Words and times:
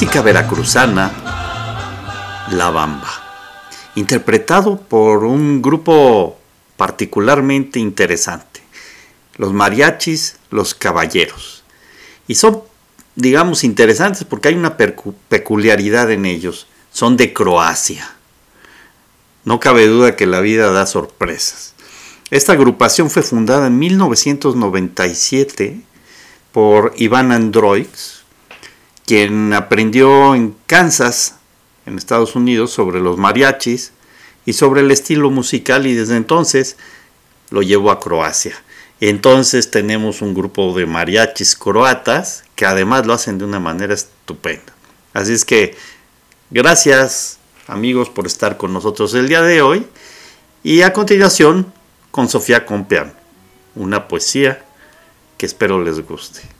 Música 0.00 0.22
veracruzana, 0.22 1.12
La 2.52 2.70
Bamba, 2.70 3.10
interpretado 3.96 4.80
por 4.80 5.24
un 5.24 5.60
grupo 5.60 6.38
particularmente 6.78 7.80
interesante, 7.80 8.62
los 9.36 9.52
mariachis 9.52 10.38
Los 10.48 10.72
Caballeros. 10.72 11.64
Y 12.26 12.36
son, 12.36 12.62
digamos, 13.14 13.62
interesantes 13.62 14.24
porque 14.24 14.48
hay 14.48 14.54
una 14.54 14.78
peculiaridad 14.78 16.10
en 16.10 16.24
ellos, 16.24 16.66
son 16.90 17.18
de 17.18 17.34
Croacia. 17.34 18.10
No 19.44 19.60
cabe 19.60 19.86
duda 19.86 20.16
que 20.16 20.24
la 20.24 20.40
vida 20.40 20.70
da 20.70 20.86
sorpresas. 20.86 21.74
Esta 22.30 22.54
agrupación 22.54 23.10
fue 23.10 23.20
fundada 23.20 23.66
en 23.66 23.78
1997 23.78 25.82
por 26.52 26.94
Iván 26.96 27.32
Androix, 27.32 28.19
quien 29.10 29.52
aprendió 29.54 30.36
en 30.36 30.54
Kansas, 30.68 31.34
en 31.84 31.98
Estados 31.98 32.36
Unidos, 32.36 32.70
sobre 32.70 33.00
los 33.00 33.18
mariachis 33.18 33.90
y 34.46 34.52
sobre 34.52 34.82
el 34.82 34.92
estilo 34.92 35.32
musical 35.32 35.88
y 35.88 35.94
desde 35.94 36.14
entonces 36.14 36.76
lo 37.50 37.60
llevó 37.62 37.90
a 37.90 37.98
Croacia. 37.98 38.54
Entonces 39.00 39.72
tenemos 39.72 40.22
un 40.22 40.32
grupo 40.32 40.78
de 40.78 40.86
mariachis 40.86 41.56
croatas 41.56 42.44
que 42.54 42.66
además 42.66 43.04
lo 43.04 43.12
hacen 43.12 43.38
de 43.38 43.46
una 43.46 43.58
manera 43.58 43.94
estupenda. 43.94 44.72
Así 45.12 45.32
es 45.32 45.44
que 45.44 45.76
gracias 46.50 47.40
amigos 47.66 48.10
por 48.10 48.28
estar 48.28 48.58
con 48.58 48.72
nosotros 48.72 49.12
el 49.14 49.26
día 49.26 49.42
de 49.42 49.60
hoy 49.60 49.88
y 50.62 50.82
a 50.82 50.92
continuación 50.92 51.72
con 52.12 52.28
Sofía 52.28 52.64
Compeán, 52.64 53.12
una 53.74 54.06
poesía 54.06 54.64
que 55.36 55.46
espero 55.46 55.82
les 55.82 55.98
guste. 55.98 56.59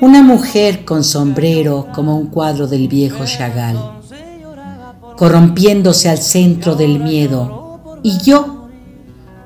Una 0.00 0.22
mujer 0.22 0.86
con 0.86 1.04
sombrero 1.04 1.88
como 1.94 2.16
un 2.16 2.28
cuadro 2.28 2.66
del 2.66 2.88
viejo 2.88 3.26
Chagall, 3.26 4.00
corrompiéndose 5.14 6.08
al 6.08 6.16
centro 6.16 6.74
del 6.74 6.98
miedo, 7.00 8.00
y 8.02 8.18
yo, 8.24 8.70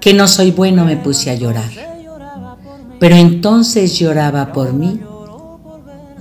que 0.00 0.14
no 0.14 0.28
soy 0.28 0.52
bueno, 0.52 0.84
me 0.84 0.96
puse 0.96 1.30
a 1.30 1.34
llorar. 1.34 1.72
Pero 3.00 3.16
entonces 3.16 3.98
lloraba 3.98 4.52
por 4.52 4.72
mí 4.72 5.00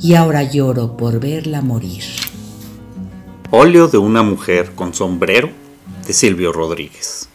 y 0.02 0.16
ahora 0.16 0.42
lloro 0.42 0.98
por 0.98 1.20
verla 1.20 1.62
morir. 1.62 2.04
Óleo 3.52 3.88
de 3.88 4.00
una 4.00 4.24
mujer 4.24 4.72
con 4.74 4.96
sombrero 4.96 5.52
de 6.08 6.12
Silvio 6.12 6.52
Rodríguez. 6.52 7.30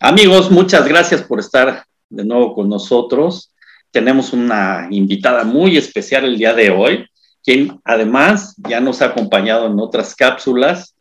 Amigos, 0.00 0.52
muchas 0.52 0.86
gracias 0.86 1.20
por 1.22 1.40
estar 1.40 1.84
de 2.08 2.24
nuevo 2.24 2.54
con 2.54 2.68
nosotros. 2.68 3.50
Tenemos 3.90 4.32
una 4.32 4.88
invitada 4.90 5.44
muy 5.44 5.76
especial 5.76 6.24
el 6.24 6.38
día 6.38 6.54
de 6.54 6.70
hoy, 6.70 7.06
quien 7.42 7.80
además 7.84 8.54
ya 8.58 8.80
nos 8.80 9.00
ha 9.00 9.06
acompañado 9.06 9.66
en 9.66 9.78
otras 9.78 10.14
cápsulas 10.14 10.94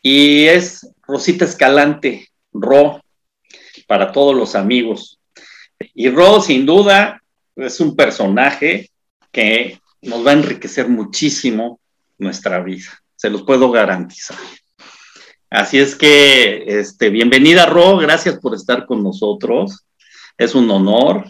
y 0.00 0.44
es 0.44 0.88
Rosita 1.02 1.44
Escalante, 1.44 2.28
Ro, 2.52 3.00
para 3.86 4.12
todos 4.12 4.34
los 4.34 4.54
amigos. 4.54 5.18
Y 5.94 6.08
Ro, 6.08 6.40
sin 6.40 6.66
duda, 6.66 7.22
es 7.56 7.80
un 7.80 7.96
personaje 7.96 8.90
que 9.30 9.80
nos 10.02 10.26
va 10.26 10.30
a 10.30 10.34
enriquecer 10.34 10.88
muchísimo 10.88 11.80
nuestra 12.18 12.60
vida, 12.60 12.90
se 13.16 13.30
los 13.30 13.42
puedo 13.42 13.70
garantizar. 13.70 14.36
Así 15.50 15.78
es 15.78 15.94
que, 15.94 16.64
este, 16.66 17.10
bienvenida 17.10 17.66
Ro, 17.66 17.98
gracias 17.98 18.38
por 18.38 18.54
estar 18.54 18.86
con 18.86 19.02
nosotros, 19.02 19.84
es 20.38 20.54
un 20.54 20.70
honor. 20.70 21.26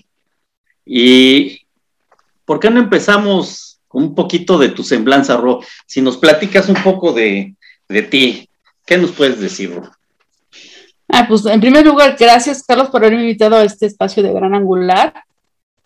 Y, 0.85 1.61
¿por 2.45 2.61
qué 2.61 2.71
no 2.71 2.81
empezamos 2.81 3.81
con 3.89 4.05
un 4.05 4.15
poquito 4.15 4.59
de 4.59 4.71
tu 4.71 4.83
semblanza, 4.83 5.37
Ro? 5.37 5.61
Si 5.87 6.01
nos 6.01 6.17
platicas 6.17 6.69
un 6.69 6.83
poco 6.83 7.13
de, 7.13 7.55
de 7.89 8.03
ti, 8.03 8.49
¿qué 8.87 8.99
nos 8.99 9.13
puedes 9.13 9.41
decir, 9.41 9.75
Ro? 9.75 9.91
Ah, 11.09 11.27
pues 11.29 11.45
en 11.45 11.61
primer 11.61 11.85
lugar, 11.85 12.17
gracias 12.19 12.63
Carlos 12.63 12.89
por 12.89 13.05
haberme 13.05 13.23
invitado 13.23 13.57
a 13.57 13.65
este 13.65 13.85
espacio 13.85 14.23
de 14.23 14.33
Gran 14.33 14.55
Angular, 14.55 15.13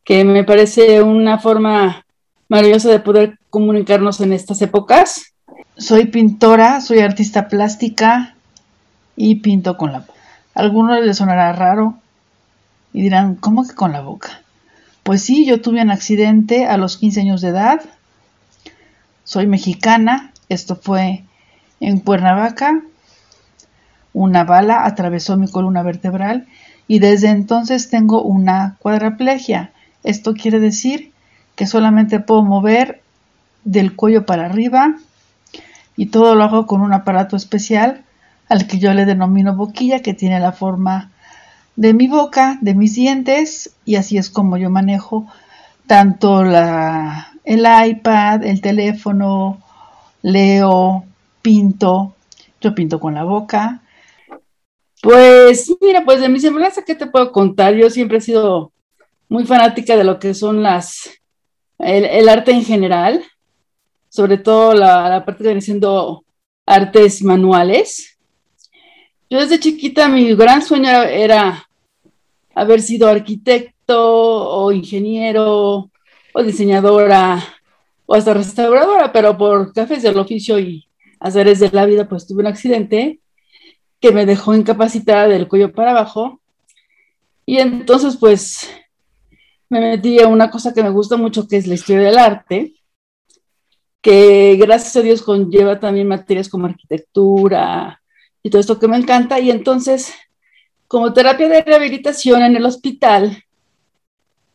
que 0.05 0.25
me 0.25 0.45
parece 0.45 1.03
una 1.03 1.39
forma 1.39 2.07
maravillosa 2.49 2.91
de 2.91 3.01
poder 3.01 3.39
comunicarnos 3.51 4.21
en 4.21 4.33
estas 4.33 4.63
épocas. 4.63 5.33
Soy 5.77 6.07
pintora, 6.07 6.81
soy 6.81 7.01
artista 7.01 7.49
plástica 7.49 8.37
y 9.17 9.37
pinto 9.37 9.77
con 9.77 9.93
la 9.93 9.99
boca. 10.01 10.13
A 10.55 10.61
algunos 10.61 11.05
les 11.05 11.17
sonará 11.17 11.53
raro 11.53 11.99
y 12.93 13.03
dirán, 13.03 13.35
¿cómo 13.35 13.67
que 13.67 13.75
con 13.75 13.93
la 13.93 14.03
boca? 14.03 14.43
Pues 15.07 15.23
sí, 15.23 15.47
yo 15.47 15.61
tuve 15.61 15.81
un 15.83 15.93
accidente 15.93 16.67
a 16.67 16.77
los 16.77 16.97
15 16.97 17.21
años 17.21 17.41
de 17.41 17.51
edad. 17.51 17.81
Soy 19.23 19.47
mexicana, 19.47 20.33
esto 20.49 20.75
fue 20.75 21.23
en 21.79 22.01
Cuernavaca. 22.01 22.83
Una 24.13 24.43
bala 24.43 24.85
atravesó 24.85 25.37
mi 25.37 25.49
columna 25.49 25.85
vertebral 25.85 26.49
y 26.89 26.99
desde 26.99 27.29
entonces 27.29 27.89
tengo 27.89 28.21
una 28.21 28.79
cuadraplegia. 28.81 29.71
Esto 30.03 30.35
quiere 30.35 30.59
decir 30.59 31.13
que 31.55 31.69
solamente 31.69 32.19
puedo 32.19 32.43
mover 32.43 33.01
del 33.63 33.95
cuello 33.95 34.27
para 34.27 34.47
arriba 34.47 34.97
y 35.97 36.07
todo 36.07 36.35
lo 36.35 36.43
hago 36.43 36.67
con 36.67 36.81
un 36.81 36.93
aparato 36.93 37.37
especial 37.37 38.03
al 38.49 38.67
que 38.67 38.81
yo 38.81 38.93
le 38.93 39.05
denomino 39.05 39.55
boquilla 39.55 40.03
que 40.03 40.15
tiene 40.15 40.41
la 40.41 40.51
forma 40.51 41.13
de 41.77 41.95
mi 41.95 42.09
boca, 42.09 42.59
de 42.61 42.75
mis 42.75 42.95
dientes 42.95 43.75
y 43.85 43.97
así 43.97 44.19
es 44.19 44.31
como 44.31 44.57
yo 44.57 44.71
manejo 44.71 45.27
tanto 45.87 46.43
la, 46.43 47.33
el 47.45 47.61
iPad, 47.61 48.45
el 48.45 48.61
teléfono, 48.61 49.63
leo, 50.23 51.05
pinto, 51.43 52.15
yo 52.61 52.75
pinto 52.75 52.99
con 52.99 53.15
la 53.15 53.25
boca. 53.25 53.83
Pues 55.01 55.73
mira, 55.81 56.05
pues 56.05 56.21
de 56.21 56.29
mi 56.29 56.41
semblanza, 56.41 56.83
¿qué 56.85 56.95
te 56.95 57.07
puedo 57.07 57.31
contar? 57.31 57.75
Yo 57.75 57.91
siempre 57.91 58.19
he 58.19 58.21
sido 58.21 58.73
muy 59.29 59.45
fanática 59.45 59.97
de 59.97 60.05
lo 60.05 60.19
que 60.19 60.35
son 60.35 60.63
las 60.63 61.11
el, 61.79 62.29
arte 62.29 62.53
en 62.53 62.65
general, 62.65 63.25
sobre 64.09 64.39
todo 64.39 64.75
la, 64.75 65.25
parte 65.25 65.43
que 65.43 65.49
viene 65.49 65.61
siendo 65.61 66.25
artes 66.65 67.23
manuales. 67.23 68.19
Yo 69.29 69.41
desde 69.41 69.61
chiquita 69.61 70.09
mi 70.09 70.35
gran 70.35 70.63
sueño 70.63 70.89
era, 71.03 71.66
haber 72.57 72.81
sido 72.81 73.09
arquitecto 73.09 73.97
o 73.99 74.73
ingeniero 74.73 75.91
o 76.33 76.43
diseñadora 76.43 77.45
o 78.07 78.15
hasta 78.15 78.33
restauradora, 78.33 79.13
pero 79.13 79.37
por 79.37 79.73
cafés 79.75 80.03
del 80.03 80.19
oficio 80.19 80.59
y 80.59 80.89
azares 81.21 81.61
de 81.61 81.71
la 81.71 81.85
vida, 81.85 82.09
pues 82.09 82.27
tuve 82.27 82.41
un 82.41 82.47
accidente 82.47 83.21
que 84.01 84.11
me 84.11 84.25
dejó 84.25 84.55
incapacitada 84.55 85.29
del 85.29 85.49
cuello 85.49 85.73
para 85.73 85.91
abajo. 85.91 86.41
Y 87.45 87.59
entonces, 87.59 88.17
pues, 88.17 88.71
me 89.69 89.81
metí 89.81 90.19
a 90.21 90.29
una 90.29 90.51
cosa 90.51 90.73
que 90.73 90.83
me 90.83 90.91
gusta 90.91 91.17
mucho, 91.17 91.47
que 91.47 91.59
es 91.59 91.67
la 91.67 91.75
historia 91.75 92.03
del 92.03 92.19
arte, 92.19 92.75
que 94.01 94.57
gracias 94.59 94.97
a 94.97 95.03
Dios 95.03 95.21
conlleva 95.21 95.79
también 95.79 96.09
materias 96.09 96.49
como 96.49 96.67
arquitectura 96.67 98.01
y 98.43 98.49
todo 98.49 98.61
esto 98.61 98.79
que 98.79 98.89
me 98.89 98.97
encanta. 98.97 99.41
Y 99.41 99.51
entonces, 99.51 100.15
como 100.89 101.13
terapia 101.13 101.49
de 101.49 101.63
rehabilitación 101.63 102.43
en 102.43 102.57
el 102.57 102.67
hospital, 102.67 103.45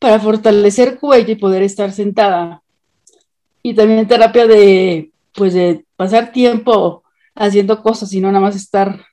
para 0.01 0.19
fortalecer 0.19 0.99
cuello 0.99 1.31
y 1.31 1.35
poder 1.35 1.61
estar 1.61 1.91
sentada. 1.91 2.63
Y 3.61 3.75
también 3.75 4.07
terapia 4.07 4.47
de, 4.47 5.11
pues, 5.33 5.53
de 5.53 5.85
pasar 5.95 6.31
tiempo 6.31 7.03
haciendo 7.35 7.83
cosas 7.83 8.11
y 8.13 8.19
no 8.19 8.31
nada 8.31 8.39
más 8.39 8.55
estar 8.55 9.05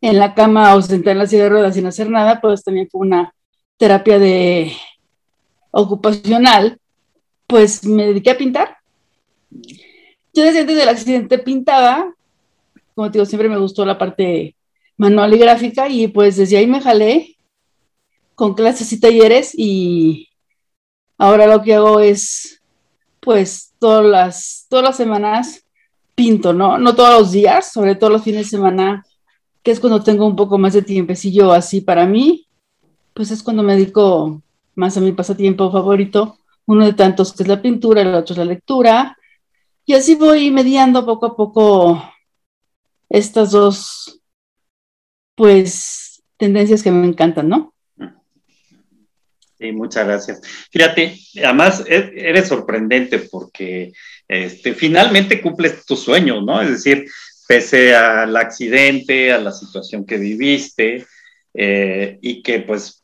en 0.00 0.18
la 0.18 0.34
cama 0.34 0.74
o 0.74 0.80
sentada 0.80 1.12
en 1.12 1.18
la 1.18 1.26
silla 1.26 1.42
de 1.42 1.48
ruedas 1.50 1.74
sin 1.74 1.84
hacer 1.84 2.08
nada, 2.08 2.40
pues 2.40 2.64
también 2.64 2.88
fue 2.90 3.02
una 3.02 3.34
terapia 3.76 4.18
de 4.18 4.72
ocupacional, 5.70 6.78
pues 7.46 7.84
me 7.84 8.06
dediqué 8.06 8.30
a 8.30 8.38
pintar. 8.38 8.78
Yo 10.32 10.44
desde 10.44 10.60
antes 10.60 10.76
del 10.76 10.88
accidente 10.88 11.38
pintaba, 11.38 12.14
como 12.94 13.10
te 13.10 13.18
digo, 13.18 13.26
siempre 13.26 13.48
me 13.50 13.58
gustó 13.58 13.84
la 13.84 13.98
parte 13.98 14.54
manual 15.00 15.32
y 15.32 15.38
gráfica 15.38 15.88
y 15.88 16.08
pues 16.08 16.36
desde 16.36 16.58
ahí 16.58 16.66
me 16.66 16.82
jalé 16.82 17.38
con 18.34 18.52
clases 18.52 18.92
y 18.92 19.00
talleres 19.00 19.54
y 19.56 20.28
ahora 21.16 21.46
lo 21.46 21.62
que 21.62 21.74
hago 21.74 22.00
es 22.00 22.60
pues 23.18 23.72
todas 23.78 24.04
las, 24.04 24.66
todas 24.68 24.84
las 24.84 24.98
semanas 24.98 25.64
pinto, 26.14 26.52
¿no? 26.52 26.76
No 26.76 26.94
todos 26.94 27.18
los 27.18 27.32
días, 27.32 27.72
sobre 27.72 27.94
todo 27.94 28.10
los 28.10 28.22
fines 28.22 28.44
de 28.44 28.50
semana, 28.50 29.02
que 29.62 29.70
es 29.70 29.80
cuando 29.80 30.02
tengo 30.02 30.26
un 30.26 30.36
poco 30.36 30.58
más 30.58 30.74
de 30.74 30.82
tiempecillo 30.82 31.50
así 31.50 31.80
para 31.80 32.04
mí, 32.04 32.46
pues 33.14 33.30
es 33.30 33.42
cuando 33.42 33.62
me 33.62 33.76
dedico 33.76 34.42
más 34.74 34.98
a 34.98 35.00
mi 35.00 35.12
pasatiempo 35.12 35.72
favorito, 35.72 36.36
uno 36.66 36.84
de 36.84 36.92
tantos 36.92 37.32
que 37.32 37.44
es 37.44 37.48
la 37.48 37.62
pintura, 37.62 38.02
el 38.02 38.14
otro 38.14 38.34
es 38.34 38.38
la 38.38 38.44
lectura, 38.44 39.16
y 39.86 39.94
así 39.94 40.14
voy 40.14 40.50
mediando 40.50 41.06
poco 41.06 41.24
a 41.24 41.36
poco 41.36 42.02
estas 43.08 43.50
dos, 43.50 44.19
pues, 45.40 46.22
tendencias 46.36 46.82
que 46.82 46.90
me 46.90 47.06
encantan, 47.06 47.48
¿no? 47.48 47.72
Sí, 49.58 49.72
muchas 49.72 50.06
gracias. 50.06 50.42
Fíjate, 50.70 51.16
además 51.42 51.82
e-, 51.88 52.12
eres 52.14 52.46
sorprendente 52.46 53.20
porque 53.20 53.90
este, 54.28 54.74
finalmente 54.74 55.40
cumples 55.40 55.86
tu 55.86 55.96
sueño, 55.96 56.42
¿no? 56.42 56.60
Es 56.60 56.68
decir, 56.68 57.06
pese 57.48 57.96
al 57.96 58.36
accidente, 58.36 59.32
a 59.32 59.38
la 59.38 59.52
situación 59.52 60.04
que 60.04 60.18
viviste 60.18 61.06
eh, 61.54 62.18
y 62.20 62.42
que 62.42 62.60
pues 62.60 63.02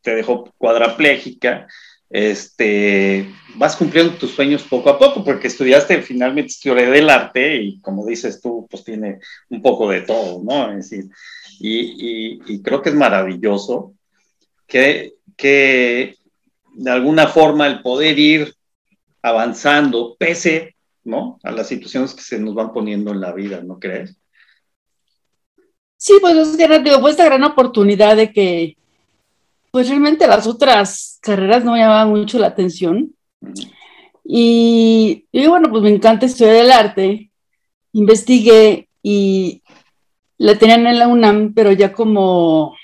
te 0.00 0.16
dejó 0.16 0.52
cuadraplégica, 0.58 1.68
este, 2.10 3.32
vas 3.54 3.76
cumpliendo 3.76 4.14
tus 4.14 4.32
sueños 4.32 4.64
poco 4.64 4.90
a 4.90 4.98
poco, 4.98 5.24
porque 5.24 5.46
estudiaste 5.46 6.02
finalmente 6.02 6.50
historia 6.50 6.90
del 6.90 7.08
arte 7.08 7.56
y 7.62 7.80
como 7.80 8.04
dices 8.04 8.40
tú, 8.40 8.66
pues 8.70 8.84
tiene 8.84 9.20
un 9.48 9.62
poco 9.62 9.88
de 9.88 10.00
todo, 10.02 10.42
¿no? 10.44 10.70
Es 10.72 10.90
decir, 10.90 11.10
y, 11.60 12.62
creo 12.62 12.82
que 12.82 12.90
es 12.90 12.94
maravilloso 12.94 13.94
que, 14.66 15.14
que 15.36 16.16
de 16.74 16.90
alguna 16.90 17.26
forma 17.26 17.66
el 17.66 17.82
poder 17.82 18.18
ir 18.18 18.54
avanzando, 19.22 20.16
pese, 20.18 20.76
¿no? 21.04 21.38
A 21.42 21.50
las 21.52 21.68
situaciones 21.68 22.14
que 22.14 22.22
se 22.22 22.38
nos 22.38 22.54
van 22.54 22.72
poniendo 22.72 23.12
en 23.12 23.20
la 23.20 23.32
vida, 23.32 23.62
¿no 23.62 23.78
crees? 23.78 24.16
Sí, 25.96 26.14
pues 26.20 26.36
es 26.36 26.56
que 26.56 26.78
digo, 26.80 27.00
pues 27.00 27.12
esta 27.12 27.26
gran 27.26 27.44
oportunidad 27.44 28.16
de 28.16 28.32
que 28.32 28.76
pues 29.70 29.88
realmente 29.88 30.26
las 30.26 30.46
otras 30.46 31.18
carreras 31.22 31.64
no 31.64 31.72
me 31.72 31.78
llamaban 31.78 32.10
mucho 32.10 32.38
la 32.38 32.48
atención. 32.48 33.14
Y, 34.24 35.26
y, 35.32 35.46
bueno, 35.46 35.70
pues 35.70 35.82
me 35.82 35.90
encanta 35.90 36.26
historia 36.26 36.52
del 36.52 36.70
arte. 36.70 37.30
Investigué 37.92 38.88
y 39.02 39.61
la 40.42 40.56
tenían 40.56 40.84
en 40.88 40.98
la 40.98 41.06
UNAM, 41.06 41.54
pero 41.54 41.70
ya 41.70 41.92
como, 41.92 42.76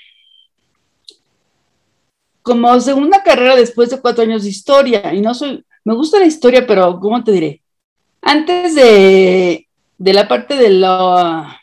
como 2.41 2.79
segunda 2.79 3.21
carrera 3.21 3.53
después 3.57 3.89
de 3.89 3.99
cuatro 3.99 4.23
años 4.23 4.43
de 4.43 4.49
historia. 4.49 5.13
Y 5.13 5.19
no 5.19 5.33
soy, 5.33 5.65
me 5.83 5.93
gusta 5.93 6.19
la 6.19 6.25
historia, 6.25 6.65
pero 6.65 6.97
¿cómo 7.01 7.21
te 7.21 7.33
diré? 7.33 7.61
Antes 8.21 8.75
de, 8.75 9.67
de 9.97 10.13
la 10.13 10.29
parte 10.29 10.55
de 10.55 10.69
la, 10.69 11.59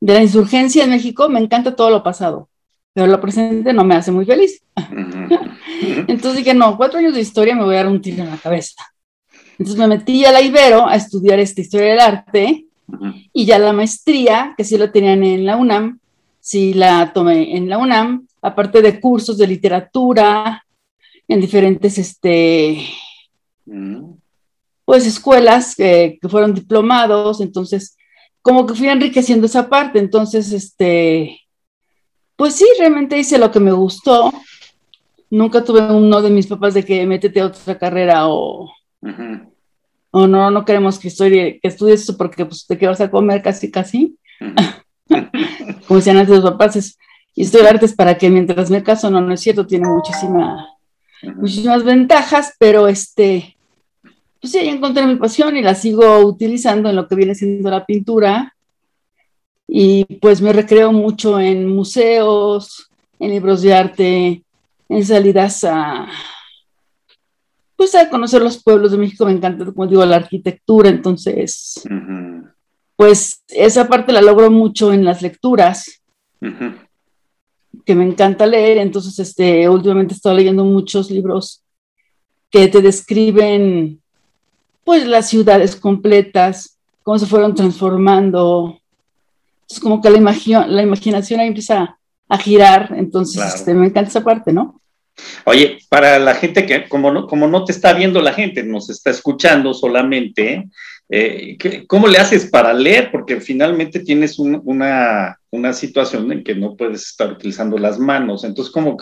de 0.00 0.14
la 0.14 0.22
insurgencia 0.22 0.84
en 0.84 0.90
México, 0.90 1.28
me 1.28 1.40
encanta 1.40 1.76
todo 1.76 1.90
lo 1.90 2.02
pasado, 2.02 2.48
pero 2.94 3.08
lo 3.08 3.20
presente 3.20 3.74
no 3.74 3.84
me 3.84 3.96
hace 3.96 4.12
muy 4.12 4.24
feliz. 4.24 4.62
Entonces 6.08 6.36
dije, 6.36 6.54
no, 6.54 6.78
cuatro 6.78 7.00
años 7.00 7.12
de 7.12 7.20
historia 7.20 7.54
me 7.54 7.64
voy 7.64 7.74
a 7.74 7.78
dar 7.78 7.88
un 7.88 8.00
tiro 8.00 8.22
en 8.22 8.30
la 8.30 8.38
cabeza. 8.38 8.82
Entonces 9.58 9.76
me 9.76 9.88
metí 9.88 10.24
a 10.24 10.32
la 10.32 10.40
Ibero 10.40 10.88
a 10.88 10.96
estudiar 10.96 11.38
esta 11.38 11.60
historia 11.60 11.90
del 11.90 12.00
arte 12.00 12.66
y 13.32 13.46
ya 13.46 13.58
la 13.58 13.72
maestría, 13.72 14.54
que 14.56 14.64
sí 14.64 14.76
lo 14.76 14.90
tenían 14.90 15.22
en 15.24 15.46
la 15.46 15.56
UNAM, 15.56 15.98
sí 16.40 16.74
la 16.74 17.12
tomé 17.12 17.56
en 17.56 17.68
la 17.68 17.78
UNAM, 17.78 18.26
aparte 18.40 18.82
de 18.82 19.00
cursos 19.00 19.38
de 19.38 19.46
literatura, 19.46 20.64
en 21.28 21.40
diferentes, 21.40 21.98
este, 21.98 22.86
pues 24.84 25.06
escuelas 25.06 25.74
que, 25.74 26.18
que 26.20 26.28
fueron 26.28 26.54
diplomados, 26.54 27.40
entonces 27.40 27.96
como 28.42 28.66
que 28.66 28.74
fui 28.74 28.88
enriqueciendo 28.88 29.46
esa 29.46 29.68
parte, 29.68 30.00
entonces, 30.00 30.52
este, 30.52 31.40
pues 32.36 32.56
sí, 32.56 32.66
realmente 32.78 33.16
hice 33.18 33.38
lo 33.38 33.52
que 33.52 33.60
me 33.60 33.72
gustó. 33.72 34.32
Nunca 35.30 35.64
tuve 35.64 35.80
uno 35.80 36.20
de 36.20 36.30
mis 36.30 36.48
papás 36.48 36.74
de 36.74 36.84
que 36.84 37.06
métete 37.06 37.40
a 37.40 37.46
otra 37.46 37.78
carrera 37.78 38.28
o, 38.28 38.70
o 40.12 40.26
no, 40.26 40.50
no 40.50 40.64
queremos 40.64 40.98
que, 40.98 41.08
estudie, 41.08 41.58
que 41.60 41.68
estudies 41.68 42.02
eso 42.02 42.16
porque 42.16 42.44
pues, 42.44 42.66
te 42.66 42.78
quedas 42.78 43.00
a 43.00 43.10
comer 43.10 43.42
casi, 43.42 43.70
casi. 43.70 44.16
Como 45.88 45.98
decían 45.98 46.18
antes 46.18 46.36
los 46.36 46.50
papás, 46.52 46.76
es, 46.76 46.98
estudiar 47.34 47.74
artes 47.74 47.94
para 47.94 48.16
que 48.18 48.28
mientras 48.28 48.70
me 48.70 48.82
caso, 48.82 49.10
no, 49.10 49.22
no 49.22 49.32
es 49.32 49.40
cierto, 49.40 49.66
tiene 49.66 49.88
muchísima, 49.88 50.68
muchísimas 51.36 51.82
ventajas, 51.82 52.54
pero 52.58 52.88
este, 52.88 53.56
pues 54.38 54.52
sí, 54.52 54.58
encontré 54.58 55.06
mi 55.06 55.16
pasión 55.16 55.56
y 55.56 55.62
la 55.62 55.74
sigo 55.74 56.18
utilizando 56.18 56.90
en 56.90 56.96
lo 56.96 57.08
que 57.08 57.14
viene 57.14 57.34
siendo 57.34 57.70
la 57.70 57.86
pintura. 57.86 58.54
Y 59.66 60.04
pues 60.16 60.42
me 60.42 60.52
recreo 60.52 60.92
mucho 60.92 61.40
en 61.40 61.66
museos, 61.66 62.90
en 63.18 63.30
libros 63.30 63.62
de 63.62 63.72
arte, 63.72 64.42
en 64.90 65.06
salidas 65.06 65.64
a, 65.64 66.06
pues 67.82 67.96
a 67.96 68.08
conocer 68.08 68.40
los 68.42 68.62
pueblos 68.62 68.92
de 68.92 68.98
México. 68.98 69.24
Me 69.24 69.32
encanta, 69.32 69.64
como 69.64 69.88
digo, 69.88 70.04
la 70.06 70.16
arquitectura. 70.16 70.88
Entonces, 70.88 71.82
pues 72.94 73.42
esa 73.48 73.88
parte 73.88 74.12
la 74.12 74.22
logro 74.22 74.52
mucho 74.52 74.92
en 74.92 75.04
las 75.04 75.20
lecturas. 75.20 76.00
que 77.84 77.94
me 77.96 78.04
encanta 78.04 78.46
leer, 78.46 78.78
entonces 78.78 79.18
este, 79.18 79.68
últimamente 79.68 80.12
he 80.12 80.16
estado 80.16 80.36
leyendo 80.36 80.64
muchos 80.64 81.10
libros 81.10 81.64
que 82.50 82.68
te 82.68 82.82
describen 82.82 84.00
pues 84.84 85.06
las 85.06 85.28
ciudades 85.28 85.74
completas, 85.74 86.78
cómo 87.02 87.18
se 87.18 87.26
fueron 87.26 87.54
transformando. 87.54 88.78
Es 89.68 89.80
como 89.80 90.00
que 90.00 90.10
la, 90.10 90.66
la 90.68 90.82
imaginación 90.82 91.40
ahí 91.40 91.48
empieza 91.48 91.98
a 92.28 92.38
girar, 92.38 92.94
entonces 92.96 93.42
este, 93.54 93.74
me 93.74 93.86
encanta 93.86 94.10
esa 94.10 94.22
parte, 94.22 94.52
¿no? 94.52 94.81
Oye, 95.44 95.78
para 95.88 96.18
la 96.18 96.34
gente 96.34 96.66
que, 96.66 96.88
como 96.88 97.10
no, 97.10 97.26
como 97.26 97.46
no 97.46 97.64
te 97.64 97.72
está 97.72 97.92
viendo 97.92 98.20
la 98.20 98.32
gente, 98.32 98.62
nos 98.62 98.90
está 98.90 99.10
escuchando 99.10 99.74
solamente, 99.74 100.68
eh, 101.08 101.58
¿cómo 101.86 102.06
le 102.06 102.18
haces 102.18 102.46
para 102.46 102.72
leer? 102.72 103.10
Porque 103.10 103.40
finalmente 103.40 104.00
tienes 104.00 104.38
una, 104.38 105.38
una, 105.50 105.72
situación 105.72 106.30
en 106.32 106.44
que 106.44 106.54
no 106.54 106.76
puedes 106.76 107.02
estar 107.08 107.30
utilizando 107.32 107.76
las 107.78 107.98
manos. 107.98 108.44
Entonces, 108.44 108.72
¿cómo, 108.72 108.96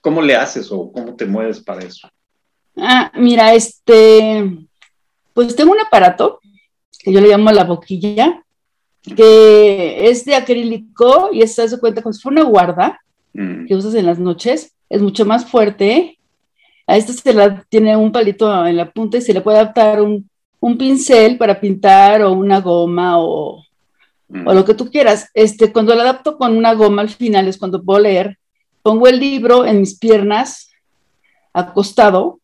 ¿cómo 0.00 0.22
le 0.22 0.36
haces 0.36 0.70
o 0.70 0.92
cómo 0.92 1.16
te 1.16 1.26
mueves 1.26 1.60
para 1.60 1.84
eso? 1.84 2.08
Ah, 2.76 3.10
mira, 3.16 3.54
este, 3.54 4.50
pues 5.32 5.56
tengo 5.56 5.72
un 5.72 5.80
aparato 5.80 6.40
que 6.98 7.12
yo 7.12 7.20
le 7.20 7.28
llamo 7.28 7.50
la 7.50 7.64
boquilla, 7.64 8.42
que 9.16 10.08
es 10.08 10.24
de 10.24 10.34
acrílico 10.34 11.30
y 11.32 11.46
se 11.46 11.62
hace 11.62 11.78
cuenta 11.78 12.02
como 12.02 12.12
si 12.12 12.20
fuera 12.20 12.42
una 12.42 12.50
guarda 12.50 13.00
mm. 13.32 13.66
que 13.66 13.74
usas 13.74 13.94
en 13.94 14.06
las 14.06 14.18
noches, 14.18 14.75
es 14.88 15.00
mucho 15.00 15.24
más 15.24 15.46
fuerte. 15.46 16.18
A 16.86 16.96
esta 16.96 17.12
se 17.12 17.34
la 17.34 17.62
tiene 17.68 17.96
un 17.96 18.12
palito 18.12 18.66
en 18.66 18.76
la 18.76 18.90
punta 18.90 19.18
y 19.18 19.22
se 19.22 19.34
le 19.34 19.40
puede 19.40 19.58
adaptar 19.58 20.00
un, 20.00 20.28
pincel 20.78 21.38
para 21.38 21.60
pintar 21.60 22.22
o 22.22 22.32
una 22.32 22.60
goma 22.60 23.20
o, 23.20 23.62
o, 24.28 24.54
lo 24.54 24.64
que 24.64 24.74
tú 24.74 24.90
quieras. 24.90 25.30
Este, 25.32 25.72
cuando 25.72 25.94
la 25.94 26.02
adapto 26.02 26.36
con 26.36 26.56
una 26.56 26.74
goma 26.74 27.02
al 27.02 27.08
final 27.08 27.46
es 27.46 27.58
cuando 27.58 27.82
puedo 27.82 28.00
leer. 28.00 28.38
Pongo 28.82 29.06
el 29.06 29.18
libro 29.20 29.64
en 29.64 29.80
mis 29.80 29.98
piernas, 29.98 30.70
acostado, 31.52 32.40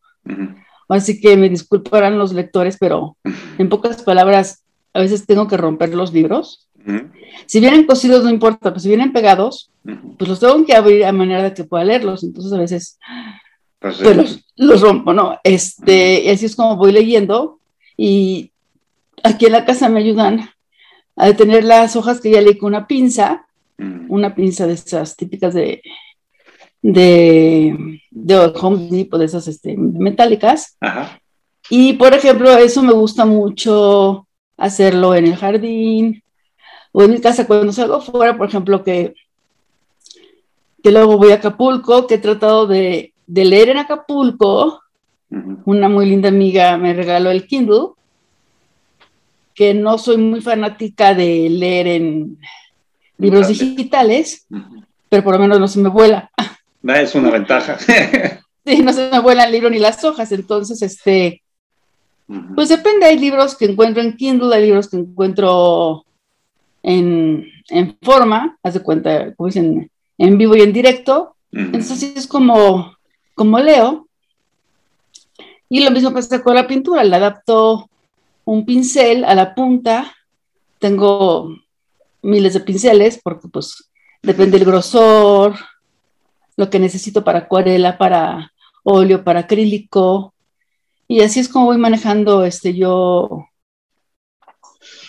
Así 0.89 1.19
que 1.19 1.35
me 1.37 1.49
disculparán 1.49 2.17
los 2.17 2.33
lectores, 2.33 2.77
pero 2.79 3.17
en 3.57 3.69
pocas 3.69 4.03
palabras, 4.03 4.63
a 4.93 4.99
veces 4.99 5.25
tengo 5.25 5.47
que 5.47 5.57
romper 5.57 5.93
los 5.95 6.13
libros. 6.13 6.67
Si 7.45 7.59
vienen 7.59 7.85
cosidos, 7.85 8.23
no 8.23 8.29
importa, 8.29 8.71
pues 8.71 8.83
si 8.83 8.89
vienen 8.89 9.13
pegados, 9.13 9.71
pues 10.17 10.29
los 10.29 10.39
tengo 10.39 10.65
que 10.65 10.75
abrir 10.75 11.05
a 11.05 11.11
manera 11.11 11.43
de 11.43 11.53
que 11.53 11.63
pueda 11.63 11.83
leerlos. 11.83 12.23
Entonces 12.23 12.53
a 12.53 12.57
veces 12.57 12.99
pues, 13.79 13.97
pues 13.97 14.43
los, 14.55 14.81
rompo, 14.81 15.13
¿no? 15.13 15.37
Este, 15.43 16.23
y 16.23 16.29
así 16.29 16.45
es 16.45 16.55
como 16.55 16.77
voy 16.77 16.91
leyendo. 16.91 17.59
Y 17.97 18.51
aquí 19.23 19.45
en 19.45 19.51
la 19.51 19.65
casa 19.65 19.89
me 19.89 19.99
ayudan 19.99 20.49
a 21.15 21.27
detener 21.27 21.63
las 21.63 21.95
hojas 21.95 22.21
que 22.21 22.31
ya 22.31 22.41
leí 22.41 22.57
con 22.57 22.69
una 22.69 22.87
pinza, 22.87 23.45
una 24.07 24.35
pinza 24.35 24.67
de 24.67 24.73
esas 24.73 25.15
típicas 25.15 25.53
de, 25.53 25.81
de, 26.81 27.99
de 28.09 28.35
Home 28.55 28.87
Depot, 28.89 29.19
de 29.19 29.25
esas 29.25 29.47
este, 29.47 29.75
metálicas. 29.77 30.77
Y 31.69 31.93
por 31.93 32.13
ejemplo, 32.13 32.57
eso 32.57 32.81
me 32.83 32.93
gusta 32.93 33.25
mucho 33.25 34.27
hacerlo 34.57 35.15
en 35.15 35.27
el 35.27 35.35
jardín 35.35 36.22
o 36.93 37.03
en 37.03 37.11
mi 37.11 37.19
casa 37.19 37.45
cuando 37.45 37.73
salgo 37.73 37.99
fuera, 37.99 38.37
por 38.37 38.47
ejemplo, 38.47 38.83
que, 38.83 39.15
que 40.81 40.91
luego 40.91 41.17
voy 41.17 41.31
a 41.31 41.35
Acapulco, 41.35 42.07
que 42.07 42.15
he 42.15 42.19
tratado 42.19 42.67
de, 42.67 43.13
de 43.27 43.45
leer 43.45 43.69
en 43.69 43.79
Acapulco. 43.79 44.81
Una 45.65 45.89
muy 45.89 46.05
linda 46.05 46.29
amiga 46.29 46.77
me 46.77 46.93
regaló 46.93 47.31
el 47.31 47.47
Kindle, 47.47 47.89
que 49.55 49.73
no 49.73 49.97
soy 49.97 50.17
muy 50.17 50.39
fanática 50.39 51.15
de 51.15 51.49
leer 51.49 51.87
en 51.87 52.37
libros 53.17 53.47
digitales, 53.47 54.45
pero 55.09 55.23
por 55.23 55.33
lo 55.33 55.39
menos 55.39 55.59
no 55.59 55.67
se 55.67 55.79
me 55.79 55.89
vuela. 55.89 56.31
Es 56.83 57.15
una 57.15 57.31
ventaja. 57.31 57.77
sí, 58.65 58.81
no 58.83 58.91
se 58.91 59.09
me 59.09 59.19
vuelan 59.19 59.47
el 59.47 59.53
libro 59.53 59.69
ni 59.69 59.79
las 59.79 60.03
hojas, 60.03 60.31
entonces, 60.33 60.81
este, 60.81 61.41
pues 62.53 62.67
depende, 62.67 63.05
hay 63.05 63.17
libros 63.17 63.55
que 63.55 63.65
encuentro 63.65 64.03
en 64.03 64.17
Kindle, 64.17 64.53
hay 64.53 64.65
libros 64.65 64.89
que 64.89 64.97
encuentro 64.97 66.05
en, 66.83 67.97
forma, 68.01 68.57
haz 68.61 68.75
de 68.75 68.83
cuenta, 68.83 69.33
como 69.35 69.47
dicen, 69.47 69.89
en 70.17 70.37
vivo 70.37 70.55
y 70.55 70.61
en 70.61 70.73
directo, 70.73 71.35
entonces 71.51 71.91
así 71.91 72.13
es 72.15 72.27
como, 72.27 72.95
como 73.33 73.59
leo. 73.59 74.07
Y 75.69 75.83
lo 75.83 75.91
mismo 75.91 76.13
pasa 76.13 76.43
con 76.43 76.55
la 76.55 76.67
pintura, 76.67 77.03
le 77.03 77.15
adapto 77.15 77.89
un 78.45 78.65
pincel 78.65 79.23
a 79.23 79.33
la 79.33 79.55
punta, 79.55 80.13
tengo 80.79 81.55
miles 82.21 82.53
de 82.53 82.59
pinceles 82.59 83.19
porque 83.23 83.47
pues 83.47 83.89
depende 84.21 84.57
del 84.57 84.67
grosor, 84.67 85.55
lo 86.55 86.69
que 86.69 86.79
necesito 86.79 87.23
para 87.23 87.39
acuarela, 87.39 87.97
para 87.97 88.51
óleo, 88.83 89.23
para 89.23 89.41
acrílico. 89.41 90.33
Y 91.07 91.21
así 91.21 91.39
es 91.39 91.49
como 91.49 91.67
voy 91.67 91.77
manejando 91.77 92.43
este 92.45 92.73
yo. 92.73 93.47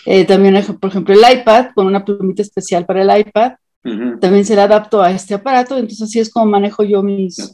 Eh, 0.05 0.25
también, 0.25 0.63
por 0.79 0.89
ejemplo, 0.89 1.13
el 1.13 1.39
iPad 1.39 1.67
con 1.73 1.87
una 1.87 2.05
plumita 2.05 2.41
especial 2.41 2.85
para 2.85 3.01
el 3.01 3.27
iPad. 3.27 3.53
También 4.19 4.43
se 4.43 4.55
le 4.55 4.61
adapto 4.61 4.99
a 4.99 5.11
este 5.11 5.35
aparato, 5.35 5.75
entonces 5.75 6.01
así 6.01 6.19
es 6.19 6.31
como 6.31 6.47
manejo 6.47 6.83
yo 6.83 7.03
mis, 7.03 7.51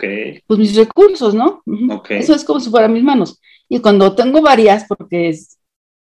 pues, 0.47 0.59
mis 0.59 0.77
recursos, 0.77 1.33
¿no? 1.33 1.61
Eso 2.07 2.33
es 2.33 2.45
como 2.45 2.61
si 2.61 2.69
fueran 2.69 2.93
mis 2.93 3.03
manos. 3.03 3.37
Y 3.67 3.79
cuando 3.79 4.15
tengo 4.15 4.41
varias, 4.41 4.85
porque 4.87 5.35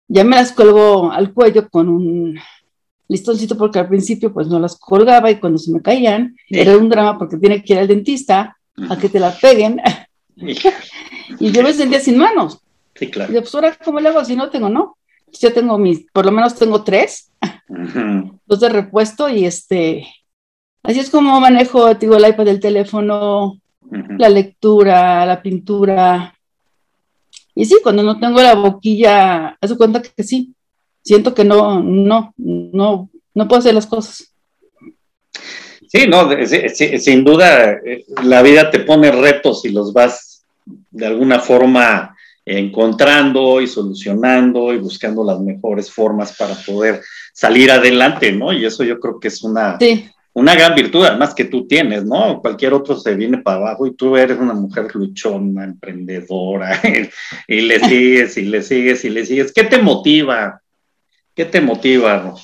ya 0.08 0.24
me 0.24 0.36
las 0.36 0.52
cuelgo 0.52 1.10
al 1.10 1.32
cuello 1.32 1.70
con 1.70 1.88
un 1.88 2.38
listoncito 3.08 3.56
porque 3.56 3.78
al 3.78 3.88
principio 3.88 4.32
pues 4.32 4.46
no 4.46 4.60
las 4.60 4.78
colgaba 4.78 5.30
y 5.30 5.40
cuando 5.40 5.58
se 5.58 5.72
me 5.72 5.82
caían 5.82 6.36
era 6.48 6.76
un 6.76 6.88
drama 6.88 7.18
porque 7.18 7.38
tiene 7.38 7.62
que 7.62 7.72
ir 7.72 7.78
al 7.80 7.88
dentista 7.88 8.56
a 8.88 8.96
que 8.96 9.08
te 9.08 9.18
la 9.18 9.36
peguen 9.36 9.80
y 10.36 11.50
yo 11.50 11.62
me 11.62 11.72
sentía 11.72 12.00
sin 12.00 12.16
manos. 12.16 12.60
Sí, 12.94 13.10
claro. 13.10 13.32
Y 13.32 13.40
pues 13.40 13.54
ahora 13.54 13.76
cómo 13.84 14.00
le 14.00 14.08
hago 14.08 14.24
si 14.24 14.36
no 14.36 14.48
tengo, 14.50 14.68
no. 14.68 14.96
Yo 15.38 15.52
tengo 15.52 15.78
mis, 15.78 16.06
por 16.12 16.26
lo 16.26 16.32
menos 16.32 16.54
tengo 16.56 16.82
tres, 16.82 17.30
dos 18.46 18.60
de 18.60 18.68
repuesto 18.68 19.28
y 19.28 19.44
este, 19.44 20.06
Así 20.82 21.00
es 21.00 21.10
como 21.10 21.38
manejo, 21.40 21.94
digo, 21.94 22.16
el 22.16 22.28
iPad, 22.28 22.48
el 22.48 22.60
teléfono, 22.60 23.60
la 24.18 24.28
lectura, 24.28 25.26
la 25.26 25.42
pintura. 25.42 26.34
Y 27.54 27.66
sí, 27.66 27.76
cuando 27.82 28.02
no 28.02 28.18
tengo 28.18 28.40
la 28.40 28.54
boquilla, 28.54 29.58
hace 29.60 29.76
cuenta 29.76 30.00
que 30.00 30.22
sí, 30.22 30.54
siento 31.02 31.34
que 31.34 31.44
no, 31.44 31.82
no, 31.82 32.32
no, 32.38 33.10
no 33.34 33.48
puedo 33.48 33.58
hacer 33.58 33.74
las 33.74 33.86
cosas. 33.86 34.34
Sí, 35.86 36.06
no, 36.06 36.28
sin 36.98 37.24
duda 37.24 37.72
eh, 37.72 38.04
la 38.22 38.42
vida 38.42 38.70
te 38.70 38.80
pone 38.80 39.10
retos 39.10 39.64
y 39.64 39.70
los 39.70 39.92
vas 39.92 40.46
de 40.90 41.06
alguna 41.06 41.40
forma 41.40 42.16
encontrando 42.44 43.60
y 43.60 43.66
solucionando 43.66 44.72
y 44.72 44.78
buscando 44.78 45.24
las 45.24 45.40
mejores 45.40 45.90
formas 45.90 46.36
para 46.36 46.54
poder 46.54 47.02
salir 47.32 47.70
adelante, 47.70 48.32
¿no? 48.32 48.52
Y 48.52 48.64
eso 48.64 48.82
yo 48.84 48.98
creo 48.98 49.20
que 49.20 49.28
es 49.28 49.42
una, 49.42 49.78
una 50.32 50.54
gran 50.54 50.74
virtud, 50.74 51.04
además 51.04 51.34
que 51.34 51.44
tú 51.44 51.66
tienes, 51.66 52.04
¿no? 52.04 52.40
Cualquier 52.40 52.72
otro 52.72 52.96
se 52.98 53.14
viene 53.14 53.38
para 53.38 53.58
abajo 53.58 53.86
y 53.86 53.94
tú 53.94 54.16
eres 54.16 54.38
una 54.38 54.54
mujer 54.54 54.94
luchona, 54.94 55.64
emprendedora, 55.64 56.80
y 57.48 57.60
le 57.60 57.80
sigues 57.80 58.36
y 58.36 58.42
le 58.42 58.62
sigues 58.62 59.04
y 59.04 59.10
le 59.10 59.26
sigues. 59.26 59.52
¿Qué 59.52 59.64
te 59.64 59.78
motiva? 59.78 60.60
¿Qué 61.34 61.44
te 61.44 61.60
motiva, 61.60 62.34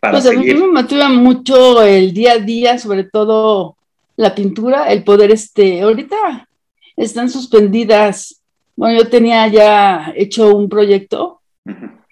Para 0.00 0.12
pues 0.12 0.26
a 0.26 0.32
mí 0.32 0.54
me 0.54 0.66
motiva 0.68 1.08
mucho 1.08 1.82
el 1.82 2.12
día 2.12 2.32
a 2.32 2.38
día, 2.38 2.78
sobre 2.78 3.04
todo 3.04 3.76
la 4.16 4.34
pintura, 4.34 4.92
el 4.92 5.04
poder, 5.04 5.30
este, 5.30 5.80
ahorita 5.80 6.48
están 6.96 7.30
suspendidas. 7.30 8.37
Bueno, 8.78 8.96
yo 8.96 9.08
tenía 9.08 9.48
ya 9.48 10.12
hecho 10.14 10.54
un 10.54 10.68
proyecto 10.68 11.40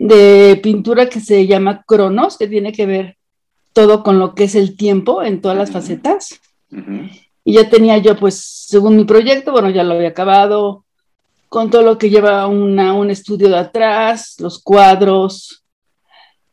de 0.00 0.58
pintura 0.61 1.08
que 1.08 1.20
se 1.20 1.46
llama 1.46 1.85
Cronos, 1.87 2.37
que 2.37 2.49
tiene 2.49 2.73
que 2.73 2.87
ver 2.87 3.16
todo 3.73 4.02
con 4.02 4.18
lo 4.18 4.35
que 4.35 4.44
es 4.44 4.56
el 4.56 4.76
tiempo 4.76 5.23
en 5.23 5.40
todas 5.40 5.56
las 5.56 5.70
facetas. 5.70 6.40
Y 7.44 7.52
ya 7.52 7.70
tenía 7.70 7.99
yo, 7.99 8.16
pues, 8.16 8.66
según 8.66 8.96
mi 8.96 9.04
proyecto, 9.04 9.52
bueno, 9.52 9.70
ya 9.70 9.85
lo 9.85 9.94
había 9.94 10.08
acabado, 10.08 10.85
con 11.49 11.70
todo 11.70 11.82
lo 11.82 11.99
que 11.99 12.11
lleva 12.11 12.49
un 12.49 13.11
estudio 13.11 13.49
de 13.49 13.58
atrás, 13.58 14.35
los 14.40 14.61
cuadros, 14.61 15.62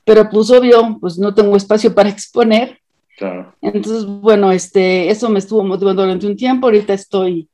pero 0.05 0.29
pues 0.29 0.51
obvio, 0.51 0.99
pues 1.01 1.17
no 1.17 1.33
tengo 1.33 1.55
espacio 1.55 1.91
para 1.95 2.09
exponer. 2.09 2.77
Entonces, 3.63 4.05
bueno, 4.05 4.51
este, 4.51 5.09
eso 5.09 5.27
me 5.29 5.39
estuvo 5.39 5.63
motivando 5.63 6.03
durante 6.03 6.27
un 6.27 6.37
tiempo. 6.37 6.67
Ahorita 6.67 6.93
estoy 6.93 7.49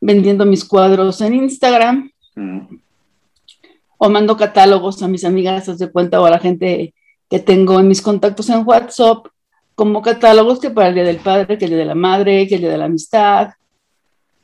vendiendo 0.00 0.46
mis 0.46 0.64
cuadros 0.64 1.20
en 1.20 1.34
Instagram 1.34 2.10
o 3.98 4.08
mando 4.08 4.36
catálogos 4.36 5.02
a 5.02 5.08
mis 5.08 5.24
amigas, 5.24 5.78
de 5.78 5.90
cuenta, 5.90 6.20
o 6.20 6.24
a 6.24 6.30
la 6.30 6.38
gente 6.38 6.94
que 7.28 7.38
tengo 7.38 7.78
en 7.78 7.88
mis 7.88 8.00
contactos 8.00 8.48
en 8.48 8.66
WhatsApp, 8.66 9.26
como 9.74 10.00
catálogos 10.00 10.58
que 10.58 10.70
para 10.70 10.88
el 10.88 10.94
Día 10.94 11.04
del 11.04 11.18
Padre, 11.18 11.58
que 11.58 11.66
el 11.66 11.72
Día 11.72 11.80
de 11.80 11.84
la 11.84 11.94
Madre, 11.94 12.46
que 12.48 12.54
el 12.54 12.62
Día 12.62 12.70
de 12.70 12.78
la 12.78 12.86
Amistad. 12.86 13.50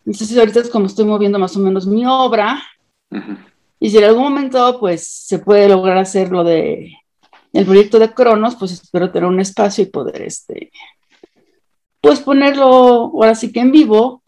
Entonces 0.05 0.37
ahorita 0.37 0.61
es 0.61 0.71
como 0.71 0.87
estoy 0.87 1.07
moviendo 1.07 1.39
más 1.39 1.57
o 1.57 1.61
menos 1.61 1.87
mi 1.87 2.05
obra. 2.07 2.63
Y 3.81 3.91
si 3.91 3.99
en 3.99 4.05
algún 4.05 4.25
momento 4.25 4.79
pues 4.79 5.07
se 5.07 5.39
puede 5.39 5.69
lograr 5.69 5.99
hacer 5.99 6.31
lo 6.31 6.45
de 6.45 6.93
el 7.53 7.65
proyecto 7.65 7.99
de 7.99 8.13
Cronos, 8.13 8.57
pues 8.57 8.73
espero 8.73 9.11
tener 9.11 9.29
un 9.29 9.41
espacio 9.41 9.85
y 9.85 9.87
poder 9.87 10.23
este 10.23 10.71
pues 12.01 12.21
ponerlo 12.21 12.67
ahora 12.67 13.35
sí 13.35 13.53
que 13.53 13.61
en 13.61 13.73
vivo, 13.73 14.23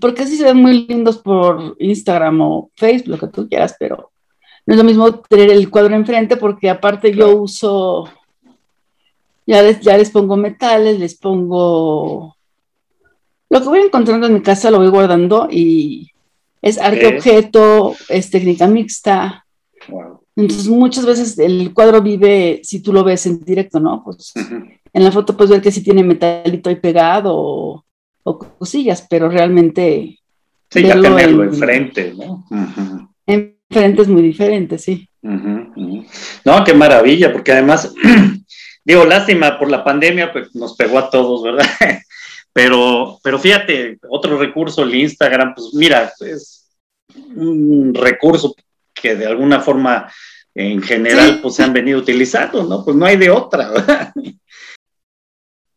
porque 0.00 0.22
así 0.22 0.36
se 0.36 0.44
ven 0.44 0.58
muy 0.58 0.86
lindos 0.86 1.18
por 1.18 1.76
Instagram 1.78 2.40
o 2.40 2.70
Facebook, 2.76 3.08
lo 3.08 3.18
que 3.18 3.28
tú 3.28 3.48
quieras, 3.48 3.76
pero 3.78 4.10
no 4.66 4.74
es 4.74 4.78
lo 4.78 4.84
mismo 4.84 5.20
tener 5.20 5.50
el 5.50 5.70
cuadro 5.70 5.94
enfrente 5.94 6.36
porque 6.36 6.68
aparte 6.68 7.14
yo 7.14 7.34
uso, 7.36 8.08
ya 9.46 9.62
les, 9.62 9.80
ya 9.80 9.96
les 9.96 10.10
pongo 10.10 10.36
metales, 10.36 10.98
les 10.98 11.14
pongo 11.14 12.36
lo 13.50 13.60
que 13.60 13.68
voy 13.68 13.80
encontrando 13.80 14.26
en 14.26 14.34
mi 14.34 14.42
casa 14.42 14.70
lo 14.70 14.78
voy 14.78 14.88
guardando 14.88 15.48
y 15.50 16.10
es 16.60 16.78
arte 16.78 17.16
objeto, 17.16 17.94
es 18.08 18.30
técnica 18.30 18.66
mixta. 18.66 19.46
Entonces 20.36 20.68
muchas 20.68 21.06
veces 21.06 21.38
el 21.38 21.72
cuadro 21.72 22.02
vive, 22.02 22.60
si 22.62 22.80
tú 22.80 22.92
lo 22.92 23.04
ves 23.04 23.26
en 23.26 23.42
directo, 23.44 23.80
¿no? 23.80 24.02
Pues 24.04 24.32
en 24.36 25.04
la 25.04 25.10
foto 25.10 25.36
puedes 25.36 25.50
ver 25.50 25.62
que 25.62 25.72
sí 25.72 25.82
tiene 25.82 26.04
metalito 26.04 26.68
ahí 26.68 26.76
pegado 26.76 27.32
o, 27.34 27.84
cosillas, 28.36 29.06
pero 29.08 29.30
realmente... 29.30 30.18
Sí, 30.70 30.82
ya 30.82 31.00
tenerlo 31.00 31.44
enfrente, 31.44 32.12
¿no? 32.14 32.44
diferentes, 33.70 34.08
muy 34.08 34.22
diferentes, 34.22 34.84
sí. 34.84 35.08
No, 35.22 36.64
qué 36.64 36.74
maravilla, 36.74 37.32
porque 37.32 37.52
además, 37.52 37.94
digo, 38.84 39.04
lástima 39.04 39.58
por 39.58 39.70
la 39.70 39.84
pandemia, 39.84 40.32
pues 40.32 40.54
nos 40.54 40.76
pegó 40.76 40.98
a 40.98 41.10
todos, 41.10 41.42
¿verdad? 41.42 41.66
pero, 42.52 43.18
pero 43.22 43.38
fíjate, 43.38 43.98
otro 44.08 44.38
recurso, 44.38 44.82
el 44.82 44.94
Instagram, 44.94 45.54
pues 45.54 45.68
mira, 45.74 46.12
es 46.20 46.70
un 47.34 47.94
recurso 47.94 48.54
que 48.94 49.14
de 49.14 49.26
alguna 49.26 49.60
forma 49.60 50.10
en 50.54 50.82
general 50.82 51.38
pues 51.40 51.54
se 51.54 51.62
han 51.62 51.72
venido 51.72 51.98
utilizando, 52.00 52.64
¿no? 52.64 52.84
Pues 52.84 52.96
no 52.96 53.06
hay 53.06 53.16
de 53.16 53.30
otra, 53.30 53.70
¿verdad? 53.70 54.12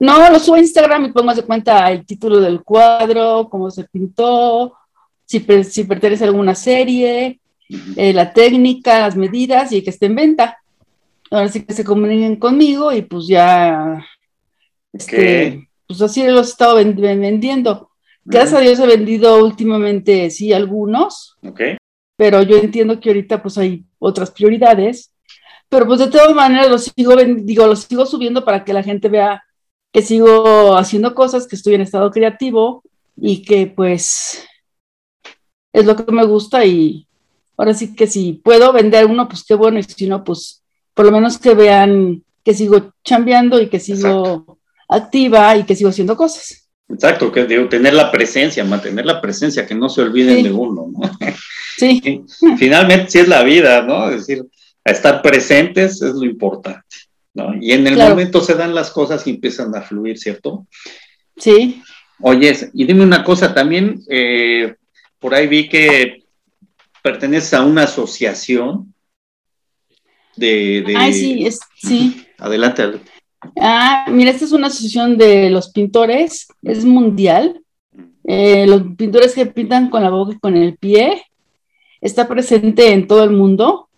No, 0.01 0.31
lo 0.31 0.39
subo 0.39 0.55
a 0.55 0.59
Instagram 0.59 1.05
y 1.05 1.11
pongo 1.11 1.31
de 1.31 1.43
cuenta 1.43 1.91
el 1.91 2.03
título 2.07 2.39
del 2.39 2.63
cuadro, 2.63 3.47
cómo 3.51 3.69
se 3.69 3.83
pintó, 3.83 4.75
si, 5.25 5.45
si 5.63 5.83
pertenece 5.83 6.23
a 6.23 6.27
alguna 6.27 6.55
serie, 6.55 7.39
eh, 7.95 8.11
la 8.11 8.33
técnica, 8.33 9.01
las 9.01 9.15
medidas 9.15 9.71
y 9.71 9.83
que 9.83 9.91
esté 9.91 10.07
en 10.07 10.15
venta. 10.15 10.57
Ahora 11.29 11.49
sí 11.49 11.63
que 11.63 11.75
se 11.75 11.83
comuniquen 11.83 12.37
conmigo 12.37 12.91
y 12.91 13.03
pues 13.03 13.27
ya, 13.27 14.03
este, 14.91 15.69
pues 15.85 16.01
así 16.01 16.25
los 16.25 16.47
he 16.47 16.49
estado 16.49 16.75
vendiendo. 16.77 17.91
Gracias 18.25 18.59
a 18.59 18.63
Dios 18.63 18.79
he 18.79 18.87
vendido 18.87 19.45
últimamente, 19.45 20.31
sí, 20.31 20.51
algunos. 20.51 21.37
Pero 22.17 22.41
yo 22.41 22.57
entiendo 22.57 22.99
que 22.99 23.09
ahorita 23.09 23.39
pues 23.39 23.55
hay 23.59 23.85
otras 23.99 24.31
prioridades. 24.31 25.13
Pero 25.69 25.85
pues 25.85 25.99
de 25.99 26.07
todas 26.07 26.33
maneras 26.33 26.69
los 26.69 26.85
sigo, 26.85 27.15
digo, 27.15 27.67
los 27.67 27.81
sigo 27.83 28.07
subiendo 28.07 28.43
para 28.43 28.63
que 28.63 28.73
la 28.73 28.81
gente 28.81 29.07
vea 29.07 29.43
que 29.91 30.01
sigo 30.01 30.75
haciendo 30.75 31.13
cosas, 31.13 31.47
que 31.47 31.55
estoy 31.55 31.75
en 31.75 31.81
estado 31.81 32.11
creativo 32.11 32.83
y 33.17 33.43
que 33.43 33.67
pues 33.67 34.45
es 35.73 35.85
lo 35.85 35.95
que 35.95 36.11
me 36.11 36.25
gusta 36.25 36.65
y, 36.65 37.07
ahora 37.57 37.73
sí 37.73 37.93
que 37.93 38.07
si 38.07 38.33
puedo 38.33 38.73
vender 38.73 39.05
uno, 39.05 39.27
pues 39.27 39.43
qué 39.43 39.53
bueno, 39.53 39.79
y 39.79 39.83
si 39.83 40.07
no, 40.07 40.23
pues 40.23 40.63
por 40.93 41.05
lo 41.05 41.11
menos 41.11 41.37
que 41.37 41.53
vean 41.53 42.23
que 42.43 42.53
sigo 42.53 42.93
chambeando 43.03 43.61
y 43.61 43.67
que 43.67 43.79
sigo 43.79 44.57
activa 44.89 45.55
y 45.55 45.63
que 45.63 45.75
sigo 45.75 45.89
haciendo 45.89 46.17
cosas. 46.17 46.67
Exacto, 46.89 47.31
que 47.31 47.45
digo, 47.45 47.69
tener 47.69 47.93
la 47.93 48.11
presencia, 48.11 48.63
mantener 48.65 49.05
la 49.05 49.21
presencia, 49.21 49.65
que 49.65 49.75
no 49.75 49.87
se 49.87 50.01
olviden 50.01 50.43
de 50.43 50.51
uno, 50.51 50.87
¿no? 50.91 50.99
Sí. 51.77 52.23
Finalmente 52.57 53.09
sí 53.09 53.19
es 53.19 53.27
la 53.27 53.43
vida, 53.43 53.81
¿no? 53.81 54.09
Es 54.09 54.27
decir, 54.27 54.45
estar 54.83 55.21
presentes 55.21 56.01
es 56.01 56.13
lo 56.13 56.25
importante, 56.25 56.95
¿no? 57.33 57.53
Y 57.59 57.71
en 57.71 57.87
el 57.87 57.97
momento 57.97 58.41
se 58.41 58.55
dan 58.55 58.75
las 58.75 58.91
cosas 58.91 59.25
y 59.27 59.31
empiezan 59.31 59.73
a 59.75 59.81
fluir, 59.81 60.17
¿cierto? 60.17 60.67
Sí. 61.37 61.81
Oye, 62.19 62.55
y 62.73 62.85
dime 62.85 63.03
una 63.03 63.23
cosa, 63.23 63.53
también 63.53 64.01
eh, 64.09 64.75
por 65.19 65.33
ahí 65.33 65.47
vi 65.47 65.67
que 65.69 66.23
perteneces 67.01 67.53
a 67.53 67.63
una 67.63 67.83
asociación 67.83 68.93
de... 70.35 70.83
de... 70.85 71.13
sí, 71.13 71.45
es, 71.45 71.59
sí. 71.75 72.25
Adelante, 72.37 73.01
Ah, 73.59 74.05
mira, 74.09 74.29
esta 74.29 74.45
es 74.45 74.51
una 74.51 74.67
asociación 74.67 75.17
de 75.17 75.49
los 75.49 75.71
pintores, 75.71 76.47
es 76.61 76.85
mundial. 76.85 77.61
Eh, 78.23 78.67
los 78.67 78.83
pintores 78.95 79.33
que 79.33 79.47
pintan 79.47 79.89
con 79.89 80.03
la 80.03 80.11
boca 80.11 80.33
y 80.35 80.39
con 80.39 80.55
el 80.55 80.77
pie, 80.77 81.23
está 82.01 82.27
presente 82.27 82.91
en 82.91 83.07
todo 83.07 83.23
el 83.23 83.31
mundo. 83.31 83.89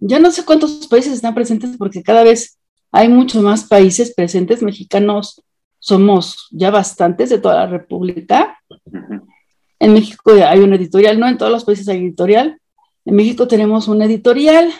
Ya 0.00 0.18
no 0.18 0.30
sé 0.30 0.44
cuántos 0.44 0.86
países 0.88 1.12
están 1.12 1.34
presentes 1.34 1.76
porque 1.76 2.02
cada 2.02 2.24
vez 2.24 2.58
hay 2.92 3.08
muchos 3.08 3.42
más 3.42 3.64
países 3.64 4.14
presentes. 4.14 4.62
Mexicanos 4.62 5.42
somos 5.78 6.46
ya 6.50 6.70
bastantes 6.70 7.30
de 7.30 7.38
toda 7.38 7.56
la 7.56 7.66
República. 7.66 8.58
En 9.78 9.94
México 9.94 10.32
hay 10.32 10.60
un 10.60 10.74
editorial, 10.74 11.18
no 11.18 11.26
en 11.26 11.38
todos 11.38 11.50
los 11.50 11.64
países 11.64 11.88
hay 11.88 11.98
editorial. 11.98 12.60
En 13.04 13.16
México 13.16 13.48
tenemos 13.48 13.88
un 13.88 14.02
editorial 14.02 14.70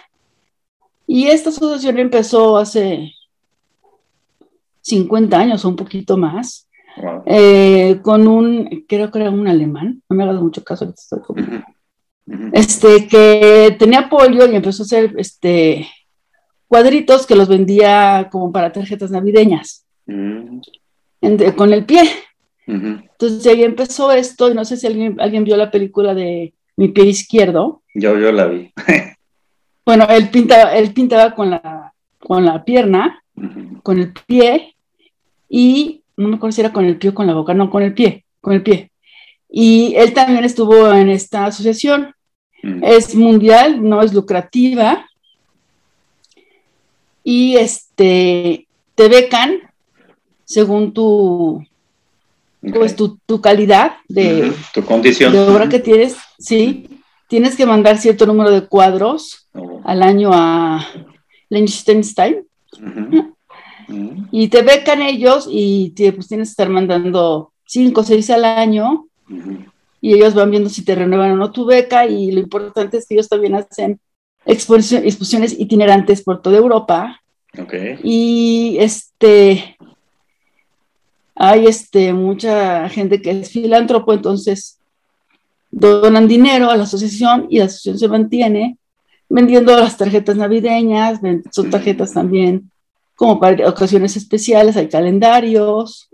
y 1.07 1.27
esta 1.27 1.51
asociación 1.51 1.99
empezó 1.99 2.57
hace 2.57 3.13
50 4.83 5.37
años 5.37 5.65
o 5.65 5.69
un 5.69 5.77
poquito 5.77 6.17
más, 6.17 6.69
eh, 7.27 7.99
con 8.03 8.29
un, 8.29 8.85
creo 8.87 9.11
que 9.11 9.19
era 9.19 9.31
un 9.31 9.49
alemán, 9.49 10.03
no 10.09 10.17
me 10.17 10.23
ha 10.23 10.27
dado 10.27 10.43
mucho 10.43 10.63
caso, 10.63 10.93
estoy 10.95 11.21
este, 12.53 13.09
que 13.09 13.77
tenía 13.79 14.01
apoyo 14.01 14.47
y 14.47 14.55
empezó 14.55 14.83
a 14.83 14.87
hacer 14.87 15.15
este, 15.19 15.89
cuadritos 16.73 17.27
que 17.27 17.37
los 17.37 17.49
vendía 17.49 18.31
como 18.33 18.51
para 18.51 18.73
tarjetas 18.73 19.11
navideñas, 19.11 19.85
mm. 20.07 20.61
con 21.55 21.71
el 21.71 21.85
pie. 21.85 22.01
Entonces 22.67 23.47
ahí 23.47 23.63
empezó 23.63 24.11
esto, 24.11 24.51
y 24.51 24.55
no 24.55 24.65
sé 24.65 24.79
si 24.79 24.87
alguien, 24.87 25.21
alguien 25.21 25.45
vio 25.45 25.59
la 25.59 25.71
película 25.71 26.15
de 26.15 26.55
Mi 26.79 26.89
pie 26.89 27.05
izquierdo. 27.05 27.83
Yo, 27.95 28.19
yo 28.19 28.33
la 28.33 28.47
vi. 28.47 28.73
bueno, 29.85 30.07
él 30.09 30.31
pintaba, 30.31 30.75
él 30.75 30.95
pintaba 30.95 31.35
con 31.35 31.51
la, 31.51 31.93
con 32.19 32.43
la 32.43 32.65
pierna, 32.65 33.23
con 33.83 33.99
el 33.99 34.15
pie, 34.27 34.75
y 35.51 36.01
no 36.17 36.29
me 36.29 36.37
acuerdo 36.37 36.53
si 36.53 36.63
era 36.63 36.73
con 36.73 36.87
el 36.87 36.97
pie 36.97 37.11
o 37.11 37.15
con 37.15 37.27
la 37.27 37.35
boca, 37.35 37.53
no, 37.53 37.69
con 37.69 37.83
el 37.83 37.93
pie, 37.93 38.25
con 38.41 38.55
el 38.55 38.63
pie. 38.63 38.91
Y 39.51 39.93
él 39.97 40.15
también 40.15 40.43
estuvo 40.47 40.91
en 40.91 41.11
esta 41.11 41.45
asociación. 41.45 42.15
Mm. 42.63 42.83
Es 42.83 43.15
mundial, 43.15 43.87
no 43.87 44.01
es 44.01 44.15
lucrativa. 44.15 45.07
Y 47.25 47.57
este, 47.57 48.67
te 48.95 49.09
becan 49.09 49.61
según 50.45 50.93
tu, 50.93 51.65
pues, 52.61 52.97
tu, 52.97 53.19
tu 53.27 53.41
calidad 53.41 53.95
de, 54.09 54.53
Tu 54.75 54.85
condición. 54.85 55.33
de 55.33 55.39
obra 55.41 55.69
que 55.69 55.79
tienes, 55.79 56.17
sí. 56.39 56.89
Tienes 57.29 57.57
que 57.57 57.65
mandar 57.65 57.97
cierto 57.99 58.27
número 58.27 58.51
de 58.51 58.67
cuadros 58.67 59.43
Oh, 59.55 59.83
al 59.85 60.03
año 60.03 60.31
a 60.33 60.87
Liechtenstein. 61.49 62.47
Y 64.31 64.49
te 64.49 64.63
becan 64.63 65.03
ellos 65.03 65.47
y 65.51 65.91
te, 65.91 66.13
pues 66.13 66.29
tienes 66.29 66.49
que 66.49 66.53
estar 66.53 66.71
mandando 66.71 67.53
cinco 67.67 68.01
o 68.01 68.05
seis 68.05 68.31
al 68.31 68.45
año. 68.47 69.07
Y 70.01 70.15
ellos 70.15 70.33
van 70.33 70.51
viendo 70.51 70.71
si 70.71 70.83
te 70.83 70.95
renuevan 70.95 71.33
o 71.33 71.37
no 71.37 71.53
tu 71.53 71.67
beca 71.67 72.07
y 72.07 72.31
lo 72.31 72.41
importante 72.41 72.97
es 72.97 73.07
que 73.07 73.15
ellos 73.15 73.29
también 73.29 73.55
hacen 73.55 74.01
exposiciones 74.45 75.59
itinerantes 75.59 76.23
por 76.23 76.43
toda 76.43 76.59
Europa. 76.59 77.19
Ok. 77.59 77.75
y 78.03 78.79
este 78.81 79.77
hay 81.35 81.67
este 81.67 82.15
mucha 82.15 82.89
gente 82.89 83.21
que 83.21 83.31
es 83.31 83.51
filántropo 83.51 84.15
entonces 84.15 84.79
donan 85.71 86.29
dinero 86.29 86.71
a 86.71 86.77
la 86.77 86.85
asociación 86.85 87.47
y 87.51 87.59
la 87.59 87.67
asociación 87.67 87.99
se 87.99 88.09
mantiene 88.09 88.79
vendiendo 89.29 89.77
las 89.77 89.99
tarjetas 89.99 90.37
navideñas 90.37 91.21
son 91.51 91.69
tarjetas 91.69 92.15
también 92.15 92.71
como 93.17 93.39
para 93.39 93.69
ocasiones 93.69 94.17
especiales 94.17 94.77
hay 94.79 94.89
calendarios 94.89 96.09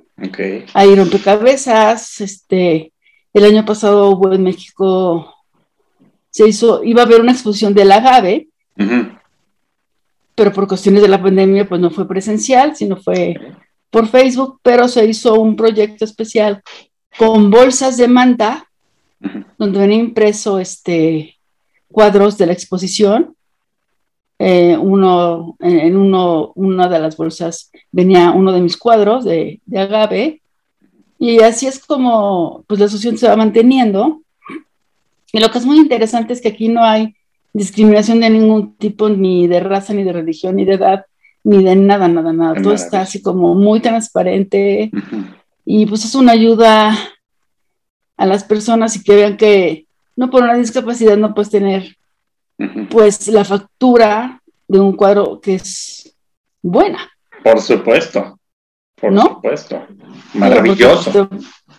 hay 0.74 0.94
rompecabezas 0.96 2.20
este 2.20 2.92
el 3.32 3.44
año 3.44 3.64
pasado 3.64 4.10
hubo 4.10 4.32
en 4.32 4.42
México 4.42 5.34
se 6.30 6.48
hizo 6.48 6.82
iba 6.84 7.02
a 7.02 7.04
haber 7.04 7.20
una 7.20 7.32
exposición 7.32 7.74
del 7.74 7.92
agave 7.92 8.48
Ujú. 8.78 9.08
pero 10.34 10.52
por 10.52 10.68
cuestiones 10.68 11.02
de 11.02 11.08
la 11.08 11.22
pandemia 11.22 11.68
pues 11.68 11.80
no 11.80 11.90
fue 11.90 12.06
presencial, 12.06 12.76
sino 12.76 12.96
fue 12.96 13.34
por 13.90 14.06
Facebook, 14.06 14.60
pero 14.62 14.88
se 14.88 15.06
hizo 15.06 15.40
un 15.40 15.56
proyecto 15.56 16.04
especial 16.04 16.62
con 17.18 17.50
bolsas 17.50 17.96
de 17.96 18.08
manta, 18.08 18.68
donde 19.56 19.78
venía 19.80 19.96
impreso 19.96 20.58
este, 20.58 21.36
cuadros 21.90 22.38
de 22.38 22.46
la 22.46 22.52
exposición. 22.52 23.34
Eh, 24.38 24.76
uno, 24.76 25.56
en 25.58 25.80
en 25.80 25.96
uno, 25.96 26.52
una 26.54 26.88
de 26.88 27.00
las 27.00 27.16
bolsas 27.16 27.72
venía 27.90 28.30
uno 28.30 28.52
de 28.52 28.60
mis 28.60 28.76
cuadros 28.76 29.24
de, 29.24 29.60
de 29.66 29.78
agave, 29.80 30.42
y 31.18 31.40
así 31.40 31.66
es 31.66 31.84
como 31.84 32.62
pues, 32.68 32.78
la 32.78 32.86
asociación 32.86 33.18
se 33.18 33.26
va 33.26 33.36
manteniendo. 33.36 34.22
Y 35.32 35.40
lo 35.40 35.50
que 35.50 35.58
es 35.58 35.66
muy 35.66 35.78
interesante 35.78 36.32
es 36.32 36.40
que 36.40 36.48
aquí 36.48 36.68
no 36.68 36.82
hay 36.84 37.14
discriminación 37.52 38.20
de 38.20 38.30
ningún 38.30 38.76
tipo, 38.76 39.08
ni 39.08 39.46
de 39.46 39.60
raza, 39.60 39.92
ni 39.92 40.04
de 40.04 40.12
religión, 40.12 40.56
ni 40.56 40.64
de 40.64 40.74
edad, 40.74 41.06
ni 41.44 41.62
de 41.62 41.76
nada, 41.76 42.08
nada, 42.08 42.32
nada. 42.32 42.62
Todo 42.62 42.74
está 42.74 43.02
así 43.02 43.22
como 43.22 43.54
muy 43.54 43.80
transparente 43.80 44.90
y 45.64 45.86
pues 45.86 46.04
es 46.04 46.14
una 46.14 46.32
ayuda 46.32 46.96
a 48.16 48.26
las 48.26 48.44
personas 48.44 48.96
y 48.96 49.02
que 49.02 49.14
vean 49.14 49.36
que 49.36 49.86
no 50.16 50.30
por 50.30 50.42
una 50.42 50.54
discapacidad 50.54 51.16
no 51.16 51.34
puedes 51.34 51.50
tener 51.50 51.96
pues 52.90 53.28
la 53.28 53.44
factura 53.44 54.42
de 54.66 54.80
un 54.80 54.96
cuadro 54.96 55.40
que 55.40 55.54
es 55.54 56.14
buena. 56.60 57.08
Por 57.42 57.60
supuesto. 57.60 58.38
Por 59.00 59.12
¿No? 59.12 59.22
supuesto. 59.22 59.86
Maravilloso. 60.34 61.28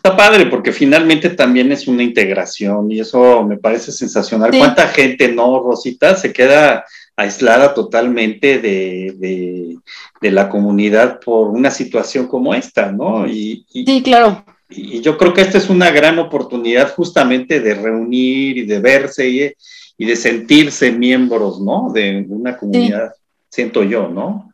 Está 0.01 0.15
padre 0.15 0.45
porque 0.45 0.71
finalmente 0.71 1.29
también 1.29 1.73
es 1.73 1.85
una 1.87 2.03
integración 2.03 2.89
y 2.89 3.01
eso 3.01 3.43
me 3.43 3.57
parece 3.57 3.91
sensacional. 3.91 4.51
Sí. 4.53 4.57
¿Cuánta 4.57 4.87
gente, 4.87 5.27
no, 5.33 5.59
Rosita, 5.59 6.15
se 6.15 6.31
queda 6.31 6.85
aislada 7.17 7.73
totalmente 7.73 8.59
de, 8.59 9.13
de- 9.17 9.77
de 10.21 10.31
la 10.31 10.47
comunidad 10.47 11.19
por 11.19 11.49
una 11.49 11.69
situación 11.69 12.27
como 12.27 12.53
esta, 12.55 12.91
¿no? 12.93 13.27
Y, 13.27 13.65
y- 13.73 13.85
Sí, 13.85 14.01
claro. 14.01 14.45
y 14.69 15.01
yo 15.01 15.17
creo 15.17 15.33
que 15.33 15.41
esta 15.41 15.57
es 15.57 15.69
una 15.69 15.91
gran 15.91 16.17
oportunidad 16.17 16.93
justamente 16.95 17.59
de 17.59 17.73
reunir 17.75 18.57
y 18.59 18.65
de 18.65 18.79
verse 18.79 19.27
y, 19.29 19.51
y 19.97 20.05
de 20.05 20.15
sentirse 20.15 20.91
miembros, 20.93 21.59
¿no? 21.59 21.91
De 21.93 22.25
una 22.29 22.55
comunidad, 22.57 23.11
siento 23.49 23.83
yo, 23.83 24.07
¿no? 24.07 24.49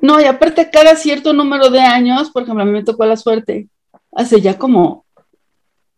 No, 0.00 0.20
y 0.20 0.24
aparte 0.24 0.68
cada 0.72 0.96
cierto 0.96 1.32
número 1.32 1.70
de 1.70 1.80
años, 1.80 2.30
por 2.30 2.42
ejemplo, 2.42 2.62
a 2.62 2.66
mí 2.66 2.72
me 2.72 2.84
tocó 2.84 3.04
la 3.06 3.16
suerte, 3.16 3.68
hace 4.18 4.40
ya 4.40 4.58
como 4.58 5.04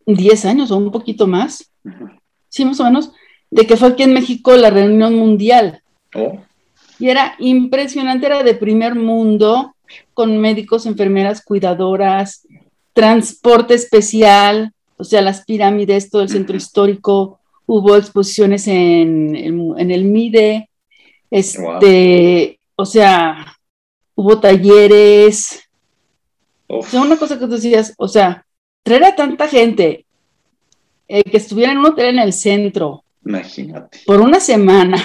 10 0.05 0.45
años 0.45 0.71
o 0.71 0.77
un 0.77 0.91
poquito 0.91 1.27
más, 1.27 1.71
sí, 2.49 2.65
más 2.65 2.79
o 2.79 2.83
menos, 2.85 3.11
de 3.49 3.65
que 3.65 3.77
fue 3.77 3.89
aquí 3.89 4.03
en 4.03 4.13
México 4.13 4.55
la 4.55 4.69
reunión 4.69 5.15
mundial. 5.15 5.81
Oh, 6.15 6.39
Y 6.99 7.09
era 7.09 7.35
impresionante, 7.39 8.27
era 8.27 8.43
de 8.43 8.53
primer 8.53 8.95
mundo, 8.95 9.75
con 10.13 10.37
médicos, 10.37 10.85
enfermeras, 10.85 11.43
cuidadoras, 11.43 12.47
transporte 12.93 13.73
especial, 13.73 14.71
o 14.97 15.03
sea, 15.03 15.21
las 15.21 15.43
pirámides, 15.45 16.09
todo 16.09 16.21
el 16.21 16.29
centro 16.29 16.55
histórico, 16.55 17.39
hubo 17.65 17.95
exposiciones 17.95 18.67
en, 18.67 19.35
el- 19.35 19.73
en 19.77 19.91
el 19.91 20.03
MIDE, 20.05 20.69
este, 21.29 22.59
o 22.75 22.85
sea, 22.85 23.57
hubo 24.15 24.39
talleres, 24.39 25.61
o 26.71 26.79
uf, 26.79 26.89
sea, 26.89 27.01
una 27.01 27.17
cosa 27.17 27.37
que 27.37 27.45
tú 27.45 27.51
decías, 27.53 27.93
o 27.97 28.07
sea, 28.07 28.45
traer 28.83 29.03
a 29.05 29.15
tanta 29.15 29.47
gente 29.47 30.05
eh, 31.07 31.23
que 31.23 31.37
estuviera 31.37 31.71
en 31.71 31.79
un 31.79 31.85
hotel 31.87 32.07
en 32.15 32.19
el 32.19 32.33
centro 32.33 33.03
imagínate. 33.25 33.99
por 34.05 34.21
una 34.21 34.39
semana, 34.39 34.97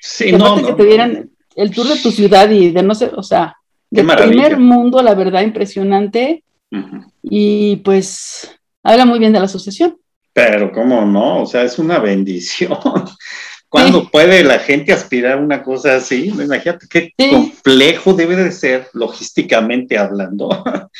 Sí, 0.00 0.32
no, 0.32 0.56
no, 0.60 0.66
que 0.66 0.72
te 0.74 0.84
dieran 0.84 1.30
el 1.56 1.70
tour 1.70 1.86
de 1.88 1.96
tu 1.96 2.10
ciudad 2.10 2.50
y 2.50 2.70
de 2.70 2.82
no 2.82 2.94
sé, 2.94 3.10
o 3.16 3.22
sea, 3.22 3.56
Qué 3.90 4.00
de 4.00 4.02
maravilla. 4.02 4.42
primer 4.42 4.58
mundo, 4.58 5.00
la 5.02 5.14
verdad, 5.14 5.42
impresionante. 5.42 6.42
Ujú. 6.72 7.04
Y 7.22 7.76
pues 7.76 8.50
habla 8.82 9.06
muy 9.06 9.18
bien 9.20 9.32
de 9.32 9.38
la 9.38 9.44
asociación. 9.46 9.96
Pero 10.32 10.72
cómo 10.72 11.06
no, 11.06 11.42
o 11.42 11.46
sea, 11.46 11.62
es 11.62 11.78
una 11.78 11.98
bendición. 12.00 12.76
¿Cuándo 13.74 14.02
Sí. 14.02 14.08
puede 14.12 14.44
la 14.44 14.60
gente 14.60 14.92
aspirar 14.92 15.32
a 15.32 15.40
una 15.40 15.64
cosa 15.64 15.96
así? 15.96 16.26
Imagínate 16.28 16.86
qué 16.88 17.12
Sí. 17.18 17.28
complejo 17.28 18.12
debe 18.14 18.36
de 18.36 18.52
ser, 18.52 18.86
logísticamente 18.92 19.98
hablando, 19.98 20.48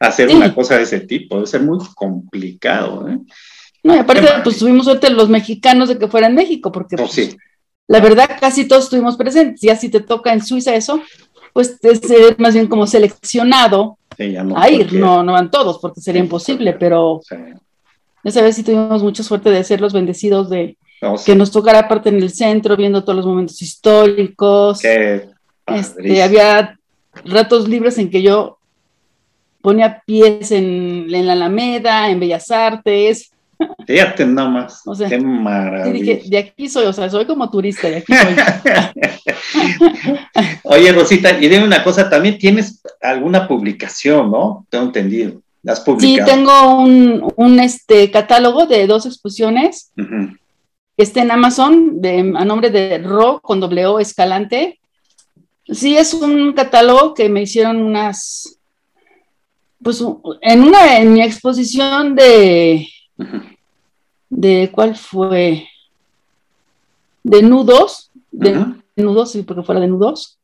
hacer 0.00 0.30
Sí. 0.30 0.36
una 0.36 0.54
cosa 0.54 0.78
de 0.78 0.84
ese 0.84 1.00
tipo. 1.00 1.34
Debe 1.34 1.46
ser 1.46 1.60
muy 1.60 1.78
complicado. 1.94 3.06
¿eh? 3.06 3.18
No, 3.84 3.94
y 3.94 3.98
aparte, 3.98 4.22
maravilla. 4.22 4.44
pues 4.44 4.56
tuvimos 4.58 4.86
suerte 4.86 5.10
los 5.10 5.28
mexicanos 5.28 5.90
de 5.90 5.98
que 5.98 6.08
fuera 6.08 6.28
en 6.28 6.34
México, 6.34 6.72
porque 6.72 6.96
Pues 6.96 7.12
pues, 7.14 7.28
sí, 7.28 7.36
la 7.86 8.00
verdad 8.00 8.30
casi 8.40 8.66
todos 8.66 8.84
estuvimos 8.84 9.18
presentes. 9.18 9.60
Ya 9.60 9.76
si 9.76 9.90
te 9.90 10.00
toca 10.00 10.32
en 10.32 10.42
Suiza 10.42 10.74
eso, 10.74 11.02
pues 11.52 11.76
es 11.82 12.00
más 12.38 12.54
bien 12.54 12.66
como 12.66 12.86
seleccionado 12.86 13.98
sí, 14.16 14.34
no 14.42 14.58
a 14.58 14.70
ir. 14.70 14.90
No, 14.94 15.22
no 15.22 15.32
van 15.32 15.50
todos, 15.50 15.78
porque 15.80 16.00
sería 16.00 16.22
Sí, 16.22 16.24
imposible, 16.24 16.72
pero 16.72 17.20
Sí. 17.28 17.36
ya 18.24 18.30
sabes 18.30 18.56
si 18.56 18.62
tuvimos 18.62 19.02
mucha 19.02 19.22
suerte 19.22 19.50
de 19.50 19.62
ser 19.64 19.82
los 19.82 19.92
bendecidos 19.92 20.48
de 20.48 20.78
No, 21.02 21.18
sí, 21.18 21.26
que 21.26 21.36
nos 21.36 21.50
tocara 21.50 21.80
aparte 21.80 22.08
en 22.08 22.22
el 22.22 22.30
centro, 22.30 22.76
viendo 22.76 23.02
todos 23.02 23.16
los 23.16 23.26
momentos 23.26 23.60
históricos. 23.60 24.80
qué 24.80 25.28
Este, 25.66 26.22
había 26.22 26.78
ratos 27.24 27.68
libres 27.68 27.98
en 27.98 28.08
que 28.08 28.22
yo 28.22 28.58
ponía 29.60 30.02
pies 30.06 30.50
en, 30.52 31.12
en 31.12 31.26
la 31.26 31.32
Alameda, 31.34 32.08
en 32.08 32.20
Bellas 32.20 32.50
Artes. 32.50 33.30
Fíjate 33.86 34.24
nada 34.26 34.48
más. 34.48 34.82
O 34.86 34.94
sea, 34.94 35.08
qué 35.08 35.18
maravilla. 35.18 35.92
dije, 35.92 36.22
de 36.28 36.38
aquí 36.38 36.68
soy, 36.68 36.86
o 36.86 36.92
sea, 36.92 37.08
soy 37.10 37.26
como 37.26 37.50
turista, 37.50 37.88
de 37.88 37.96
aquí 37.96 38.12
soy. 38.12 38.34
Oye, 40.64 40.92
Rosita, 40.92 41.30
y 41.40 41.48
dime 41.48 41.64
una 41.64 41.82
cosa, 41.84 42.08
también 42.08 42.38
tienes 42.38 42.80
alguna 43.00 43.46
publicación, 43.46 44.30
¿no? 44.30 44.66
Tengo 44.70 44.86
entendido. 44.86 45.40
¿La 45.62 45.72
has 45.74 45.78
Sí, 45.78 45.84
publicado? 45.84 46.28
tengo 46.30 46.76
un, 46.76 47.32
un, 47.36 47.60
este, 47.60 48.10
catálogo 48.10 48.66
de 48.66 48.86
dos 48.88 49.06
exposiciones 49.06 49.92
que 49.96 50.02
está 50.96 51.22
en 51.22 51.30
Amazon 51.30 52.00
de, 52.00 52.32
a 52.36 52.44
nombre 52.44 52.70
de 52.70 52.98
Ro 52.98 53.40
con 53.40 53.60
doble 53.60 53.86
O 53.86 53.98
Escalante. 53.98 54.78
Sí, 55.66 55.96
es 55.96 56.14
un 56.14 56.52
catálogo 56.52 57.14
que 57.14 57.28
me 57.28 57.42
hicieron 57.42 57.82
unas, 57.82 58.58
pues 59.82 60.02
en 60.40 60.62
una, 60.62 60.98
en 60.98 61.12
mi 61.12 61.22
exposición 61.22 62.14
de, 62.14 62.88
de 64.28 64.70
¿cuál 64.72 64.96
fue? 64.96 65.68
De 67.22 67.42
nudos, 67.42 68.10
de 68.30 68.66
nudos, 68.96 69.32
sí, 69.32 69.42
porque 69.42 69.62
fuera 69.62 69.80
de 69.80 69.86
nudos. 69.86 70.38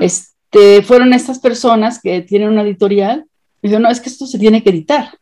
Este, 0.00 0.82
fueron 0.82 1.12
estas 1.12 1.38
personas 1.38 2.00
que 2.00 2.20
tienen 2.22 2.48
una 2.48 2.62
editorial. 2.62 3.26
Y 3.62 3.68
dijeron, 3.68 3.84
no, 3.84 3.90
es 3.90 4.00
que 4.00 4.08
esto 4.08 4.26
se 4.26 4.38
tiene 4.38 4.62
que 4.62 4.70
editar. 4.70 5.18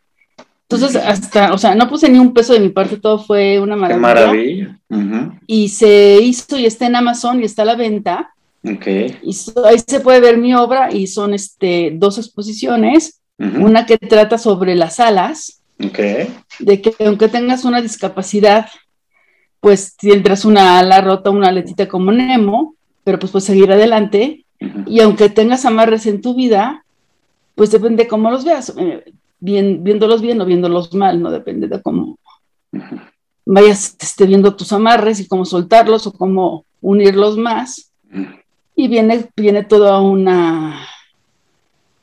Entonces, 0.77 1.03
hasta, 1.05 1.53
o 1.53 1.59
sea, 1.59 1.75
no 1.75 1.89
puse 1.89 2.09
ni 2.09 2.19
un 2.19 2.33
peso 2.33 2.53
de 2.53 2.61
mi 2.61 2.69
parte, 2.71 2.97
todo 2.99 3.19
fue 3.19 3.59
una 3.61 3.75
Qué 3.75 3.95
maravilla. 3.95 4.01
maravilla. 4.01 4.79
Ujú. 4.91 5.33
Y 5.47 5.69
se 5.69 6.19
hizo 6.23 6.59
y 6.59 6.67
está 6.67 6.87
en 6.87 6.97
Amazon 6.97 7.41
y 7.41 7.45
está 7.45 7.63
a 7.63 7.67
la 7.67 7.77
venta. 7.77 8.35
Ok. 8.65 8.87
Y 9.23 9.33
so- 9.33 9.65
ahí 9.67 9.77
se 9.87 10.01
puede 10.01 10.21
ver 10.21 10.39
mi 10.39 10.55
obra 10.55 10.93
y 10.93 11.07
son 11.07 11.35
este, 11.35 11.93
dos 11.95 12.19
exposiciones. 12.19 13.19
Una 13.39 13.87
que 13.87 13.99
trata 13.99 14.39
sobre 14.39 14.77
las 14.77 15.01
alas, 15.01 15.63
de 15.79 16.81
que 16.81 16.95
aunque 17.05 17.27
tengas 17.27 17.65
una 17.65 17.83
discapacidad, 17.83 18.67
pues 19.59 19.97
tendrás 19.97 20.45
una 20.45 20.79
ala 20.79 21.01
rota, 21.01 21.31
una 21.31 21.49
aletita 21.49 21.89
como 21.89 22.13
Nemo, 22.13 22.77
pero 23.03 23.19
pues 23.19 23.33
puedes 23.33 23.47
seguir 23.47 23.73
adelante. 23.73 24.45
Y 24.87 25.01
aunque 25.01 25.29
tengas 25.29 25.65
amarres 25.65 26.07
en 26.07 26.21
tu 26.21 26.37
vida, 26.37 26.85
pues 27.57 27.73
depende 27.73 28.07
cómo 28.07 28.31
los 28.31 28.45
veas, 28.45 28.73
eh, 28.79 29.13
bien, 29.43 29.83
viéndolos 29.83 30.23
bien 30.23 30.41
o 30.41 30.47
viéndolos 30.47 30.95
mal, 30.95 31.21
no 31.21 31.31
depende 31.31 31.67
de 31.67 31.83
cómo 31.83 32.19
vayas 33.45 33.97
esté 34.01 34.25
viendo 34.25 34.55
tus 34.55 34.73
amarres 34.73 35.19
y 35.19 35.27
cómo 35.27 35.45
soltarlos 35.45 36.07
o 36.07 36.13
cómo 36.13 36.65
unirlos 36.81 37.37
más. 37.37 37.91
Y 38.75 38.89
viene, 38.89 39.29
viene 39.37 39.65
toda 39.65 40.01
una 40.01 40.81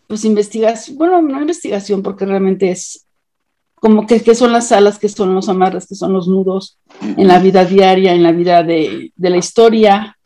pues 0.08 0.26
investigación, 0.26 0.98
bueno, 0.98 1.22
no 1.22 1.40
investigación, 1.40 2.04
porque 2.04 2.26
realmente 2.26 2.72
es 2.72 3.06
como 3.76 4.06
que, 4.06 4.20
son 4.36 4.52
las 4.52 4.72
alas, 4.72 5.00
que 5.00 5.08
son 5.08 5.34
los 5.34 5.48
amarres, 5.48 5.88
que 5.88 5.96
son 5.96 6.12
los 6.12 6.28
nudos 6.28 6.78
en 7.02 7.28
la 7.28 7.40
vida 7.40 7.64
diaria, 7.64 8.14
en 8.14 8.24
la 8.24 8.34
vida 8.34 8.64
de, 8.64 9.14
de 9.16 9.30
la 9.30 9.38
historia 9.38 10.18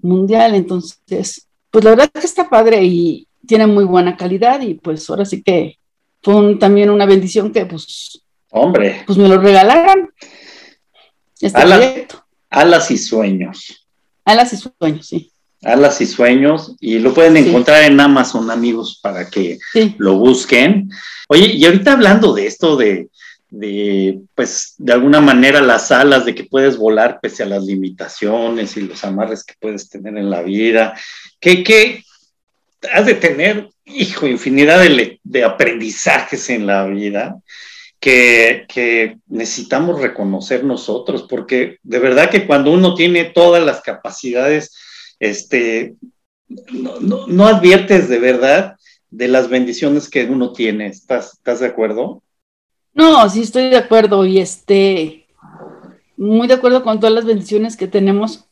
mundial. 0.00 0.54
Entonces, 0.54 1.46
pues 1.70 1.84
la 1.84 1.90
verdad 1.90 2.10
que 2.10 2.20
está 2.20 2.48
padre 2.48 2.82
y 2.84 3.26
tiene 3.46 3.66
muy 3.66 3.84
buena 3.84 4.16
calidad 4.16 4.60
y 4.62 4.74
pues 4.74 5.10
ahora 5.10 5.26
sí 5.26 5.42
que 5.42 5.76
fue 6.22 6.56
también 6.56 6.90
una 6.90 7.06
bendición 7.06 7.52
que 7.52 7.66
pues, 7.66 8.22
hombre, 8.50 9.02
pues 9.06 9.18
me 9.18 9.28
lo 9.28 9.38
regalaran. 9.38 10.10
Este 11.40 11.60
alas, 11.60 12.06
alas 12.50 12.90
y 12.90 12.98
sueños. 12.98 13.88
Alas 14.24 14.52
y 14.52 14.56
sueños, 14.56 15.06
sí. 15.06 15.32
Alas 15.64 16.00
y 16.00 16.06
Sueños, 16.06 16.74
y 16.80 16.98
lo 16.98 17.14
pueden 17.14 17.36
encontrar 17.36 17.84
en 17.84 18.00
Amazon, 18.00 18.50
amigos, 18.50 18.98
para 19.00 19.30
que 19.30 19.58
lo 19.96 20.16
busquen. 20.16 20.90
Oye, 21.28 21.52
y 21.54 21.64
ahorita 21.64 21.92
hablando 21.92 22.34
de 22.34 22.46
esto 22.48 22.76
de, 22.76 23.10
de, 23.48 24.20
pues, 24.34 24.74
de 24.78 24.92
alguna 24.92 25.20
manera 25.20 25.60
las 25.60 25.92
alas, 25.92 26.24
de 26.24 26.34
que 26.34 26.44
puedes 26.44 26.76
volar 26.76 27.20
pese 27.20 27.44
a 27.44 27.46
las 27.46 27.62
limitaciones 27.62 28.76
y 28.76 28.82
los 28.82 29.04
amarres 29.04 29.44
que 29.44 29.54
puedes 29.60 29.88
tener 29.88 30.16
en 30.16 30.30
la 30.30 30.42
vida, 30.42 30.94
que, 31.38 31.62
que 31.62 32.04
has 32.92 33.06
de 33.06 33.14
tener, 33.14 33.68
hijo, 33.84 34.26
infinidad 34.26 34.80
de, 35.22 35.44
aprendizajes 35.44 36.50
en 36.50 36.66
la 36.66 36.86
vida. 36.86 37.36
Que, 38.00 38.64
que, 38.68 39.18
necesitamos 39.28 40.00
reconocer 40.00 40.64
nosotros, 40.64 41.24
porque 41.28 41.78
de 41.84 42.00
verdad 42.00 42.30
que 42.30 42.48
cuando 42.48 42.72
uno 42.72 42.96
tiene 42.96 43.26
todas 43.26 43.64
las 43.64 43.80
capacidades 43.80 44.72
este, 45.20 45.94
no, 47.28 47.46
adviertes 47.46 48.08
de 48.08 48.18
verdad 48.18 48.76
de 49.10 49.28
las 49.28 49.48
bendiciones 49.48 50.08
que 50.08 50.24
uno 50.24 50.52
tiene. 50.52 50.86
¿Estás, 50.86 51.34
¿Estás 51.34 51.60
de 51.60 51.66
acuerdo? 51.66 52.22
No, 52.94 53.28
sí 53.28 53.42
estoy 53.42 53.70
de 53.70 53.76
acuerdo 53.76 54.24
y 54.26 54.38
este, 54.38 55.26
muy 56.16 56.48
de 56.48 56.54
acuerdo 56.54 56.82
con 56.82 56.98
todas 56.98 57.14
las 57.14 57.24
bendiciones 57.24 57.76
que 57.76 57.86
tenemos. 57.86 58.46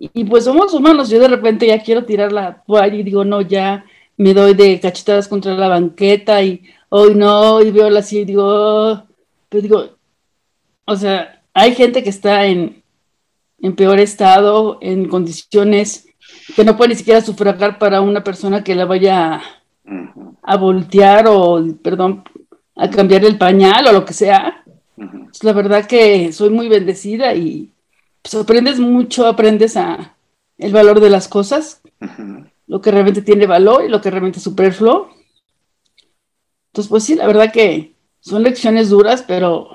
Y, 0.00 0.24
pues 0.24 0.44
somos 0.44 0.74
humanos, 0.74 1.10
yo 1.10 1.18
de 1.18 1.28
repente 1.28 1.66
ya 1.66 1.82
quiero 1.82 2.04
tirar 2.04 2.32
la 2.32 2.62
toalla 2.66 2.96
y 2.96 3.02
digo, 3.02 3.24
no, 3.24 3.40
ya 3.40 3.84
me 4.16 4.34
doy 4.34 4.54
de 4.54 4.80
cachetadas 4.80 5.28
contra 5.28 5.54
la 5.54 5.68
banqueta 5.68 6.42
y 6.42 6.62
hoy 6.88 7.14
no, 7.14 7.60
y 7.60 7.70
veo 7.70 7.96
así 7.96 8.20
y 8.20 8.24
digo, 8.24 8.44
oh", 8.44 9.02
pero 9.48 9.62
digo, 9.62 9.90
o 10.84 10.96
sea, 10.96 11.42
hay 11.54 11.74
gente 11.74 12.02
que 12.02 12.10
está 12.10 12.46
en, 12.46 12.82
en 13.60 13.76
peor 13.76 13.98
estado, 14.00 14.78
en 14.80 15.08
condiciones 15.08 16.08
que 16.54 16.64
no 16.64 16.76
puede 16.76 16.90
ni 16.90 16.96
siquiera 16.96 17.20
sufragar 17.20 17.78
para 17.78 18.00
una 18.00 18.22
persona 18.24 18.64
que 18.64 18.74
la 18.74 18.84
vaya 18.84 19.40
a, 20.42 20.56
voltear 20.56 21.26
o, 21.28 21.64
perdón, 21.82 22.24
a 22.76 22.88
cambiar 22.90 23.24
el 23.24 23.38
pañal 23.38 23.86
o 23.86 23.92
lo 23.92 24.04
que 24.04 24.14
sea. 24.14 24.64
Pues, 24.96 25.44
la 25.44 25.52
verdad 25.52 25.86
que 25.86 26.32
soy 26.32 26.50
muy 26.50 26.68
bendecida 26.68 27.34
y 27.34 27.72
pues, 28.30 28.42
aprendes 28.42 28.78
mucho, 28.78 29.26
aprendes 29.26 29.76
a 29.76 30.16
el 30.58 30.72
valor 30.72 31.00
de 31.00 31.10
las 31.10 31.28
cosas, 31.28 31.80
lo 32.66 32.80
que 32.80 32.90
realmente 32.90 33.22
tiene 33.22 33.46
valor 33.46 33.84
y 33.84 33.88
lo 33.88 34.00
que 34.00 34.10
realmente 34.10 34.38
es 34.38 34.44
superfluo. 34.44 35.10
Entonces, 36.68 36.90
pues 36.90 37.04
sí, 37.04 37.14
la 37.14 37.26
verdad 37.26 37.52
que 37.52 37.94
son 38.20 38.42
lecciones 38.42 38.90
duras, 38.90 39.24
pero 39.26 39.68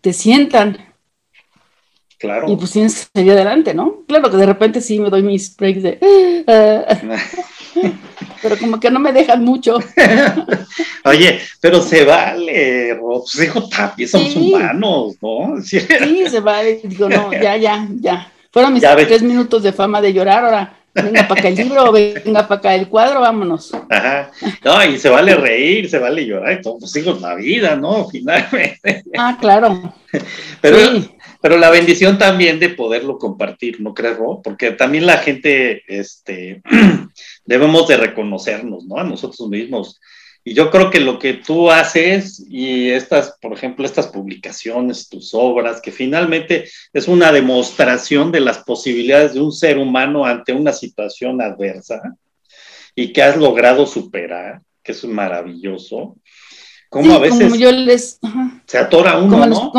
te 0.00 0.12
sientan 0.12 0.78
Claro. 2.18 2.50
Y 2.50 2.56
pues 2.56 2.72
tienes 2.72 2.94
que 2.94 3.18
salir 3.20 3.32
adelante, 3.32 3.74
¿no? 3.74 4.04
Claro 4.08 4.30
que 4.30 4.38
de 4.38 4.46
repente 4.46 4.80
sí 4.80 4.98
me 4.98 5.10
doy 5.10 5.22
mis 5.22 5.54
breaks 5.54 5.82
de. 5.82 5.98
pero 8.46 8.60
como 8.60 8.78
que 8.78 8.92
no 8.92 9.00
me 9.00 9.12
dejan 9.12 9.42
mucho. 9.42 9.78
Oye, 11.04 11.40
pero 11.60 11.82
se 11.82 12.04
vale, 12.04 12.94
Rob. 12.94 13.24
Pues 13.24 13.40
dijo 13.40 13.68
Tapi, 13.68 14.06
somos 14.06 14.36
humanos, 14.36 15.16
¿no? 15.20 15.60
Sí. 15.64 15.80
se 15.80 16.38
vale. 16.38 16.80
Digo, 16.84 17.08
no, 17.08 17.32
ya, 17.32 17.56
ya, 17.56 17.88
ya. 18.00 18.32
Fueron 18.52 18.72
mis 18.72 18.84
tres 18.84 19.22
minutos 19.22 19.64
de 19.64 19.72
fama 19.72 20.00
de 20.00 20.12
llorar, 20.12 20.44
ahora 20.44 20.78
venga 20.94 21.26
para 21.26 21.40
acá 21.40 21.48
el 21.48 21.56
libro, 21.56 21.90
venga 21.90 22.46
para 22.46 22.58
acá 22.58 22.74
el 22.76 22.88
cuadro, 22.88 23.20
vámonos. 23.20 23.72
Ajá. 23.90 24.30
No, 24.64 24.84
y 24.84 24.96
se 24.96 25.08
vale 25.10 25.34
reír, 25.34 25.90
se 25.90 25.98
vale 25.98 26.24
llorar, 26.24 26.52
y 26.52 26.62
todo, 26.62 26.78
pues 26.78 26.94
hijos, 26.94 27.20
la 27.20 27.34
vida, 27.34 27.74
¿no? 27.74 28.08
Finalmente. 28.10 29.02
Ah, 29.18 29.36
claro. 29.40 29.92
Pero 30.60 30.78
sí 30.78 31.10
pero 31.46 31.58
la 31.58 31.70
bendición 31.70 32.18
también 32.18 32.58
de 32.58 32.70
poderlo 32.70 33.18
compartir, 33.18 33.80
¿no 33.80 33.94
crees, 33.94 34.16
Ro? 34.16 34.40
Porque 34.42 34.72
también 34.72 35.06
la 35.06 35.18
gente, 35.18 35.84
este, 35.86 36.60
debemos 37.46 37.88
de 37.88 37.96
reconocernos, 37.96 38.84
¿no? 38.84 38.98
A 38.98 39.04
nosotros 39.04 39.48
mismos. 39.48 40.00
Y 40.44 40.54
yo 40.54 40.70
creo 40.70 40.90
que 40.90 41.00
lo 41.00 41.18
que 41.18 41.34
tú 41.34 41.72
haces 41.72 42.46
y 42.48 42.90
estas, 42.90 43.36
por 43.40 43.52
ejemplo, 43.52 43.84
estas 43.84 44.06
publicaciones, 44.06 45.08
tus 45.08 45.34
obras, 45.34 45.80
que 45.80 45.90
finalmente 45.90 46.68
es 46.92 47.08
una 47.08 47.32
demostración 47.32 48.30
de 48.30 48.40
las 48.40 48.58
posibilidades 48.58 49.34
de 49.34 49.40
un 49.40 49.50
ser 49.50 49.76
humano 49.76 50.24
ante 50.24 50.52
una 50.52 50.72
situación 50.72 51.42
adversa 51.42 52.00
y 52.94 53.12
que 53.12 53.24
has 53.24 53.36
logrado 53.36 53.86
superar, 53.86 54.60
que 54.84 54.92
es 54.92 55.04
maravilloso. 55.04 56.16
Como 56.88 57.14
a 57.14 57.18
veces 57.18 57.58
yo 57.58 57.72
les, 57.72 58.20
se 58.66 58.78
atora 58.78 59.18
uno, 59.18 59.44
¿no? 59.46 59.72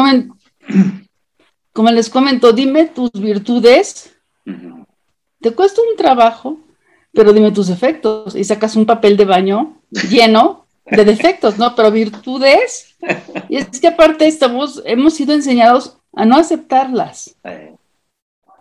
como 1.72 1.92
les 1.92 2.10
comento, 2.10 2.52
dime 2.52 2.88
tus 2.88 3.12
virtudes. 3.14 4.14
Te 5.40 5.52
cuesta 5.52 5.80
un 5.82 5.96
trabajo, 5.96 6.60
pero 7.18 7.34
dime 7.34 7.52
tus 7.52 7.66
defectos. 7.66 8.36
Y 8.36 8.44
sacas 8.44 8.76
un 8.76 8.86
papel 8.86 9.18
de 9.18 9.26
baño 9.26 9.74
lleno 10.08 10.68
de 10.86 11.04
defectos, 11.04 11.58
¿no? 11.58 11.76
Pero 11.76 11.90
virtudes. 11.90 12.96
Y 13.50 13.58
es 13.58 13.80
que 13.82 13.88
aparte 13.88 14.28
estamos, 14.28 14.84
hemos 14.86 15.16
sido 15.16 15.34
enseñados 15.34 15.98
a 16.14 16.26
no 16.26 16.38
aceptarlas. 16.38 17.36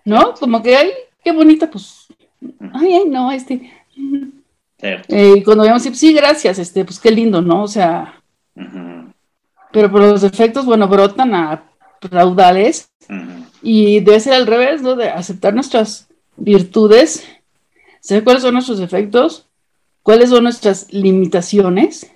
¿No? 0.07 0.33
Como 0.41 0.63
que, 0.63 0.75
ay, 0.75 0.91
qué 1.23 1.33
bonita, 1.33 1.71
pues. 1.71 2.07
Ay, 2.73 2.95
ay, 2.95 3.05
no, 3.07 3.31
este. 3.31 3.71
Eh, 4.81 5.35
y 5.37 5.43
cuando 5.43 5.65
vemos, 5.65 5.83
sí, 5.83 6.15
gracias, 6.15 6.59
este, 6.59 6.83
pues 6.85 6.99
qué 6.99 7.11
lindo, 7.11 7.43
¿no? 7.43 7.65
O 7.65 7.69
sea. 7.69 8.23
Pero 9.71 9.93
por 9.93 10.01
los 10.01 10.23
defectos, 10.23 10.65
bueno, 10.65 10.89
brotan 10.89 11.35
a 11.35 11.65
raudales 12.01 12.91
y 13.61 14.01
debe 14.01 14.19
ser 14.19 14.33
al 14.33 14.47
revés, 14.47 14.81
¿no? 14.81 14.97
De 14.97 15.11
aceptar 15.11 15.53
nuestras 15.53 16.09
virtudes, 16.39 17.23
saber 18.07 18.23
cuáles 18.23 18.43
son 18.45 18.55
nuestros 18.55 18.79
defectos, 18.79 19.47
cuáles 20.05 20.31
son 20.31 20.45
nuestras 20.45 20.93
limitaciones 20.93 22.09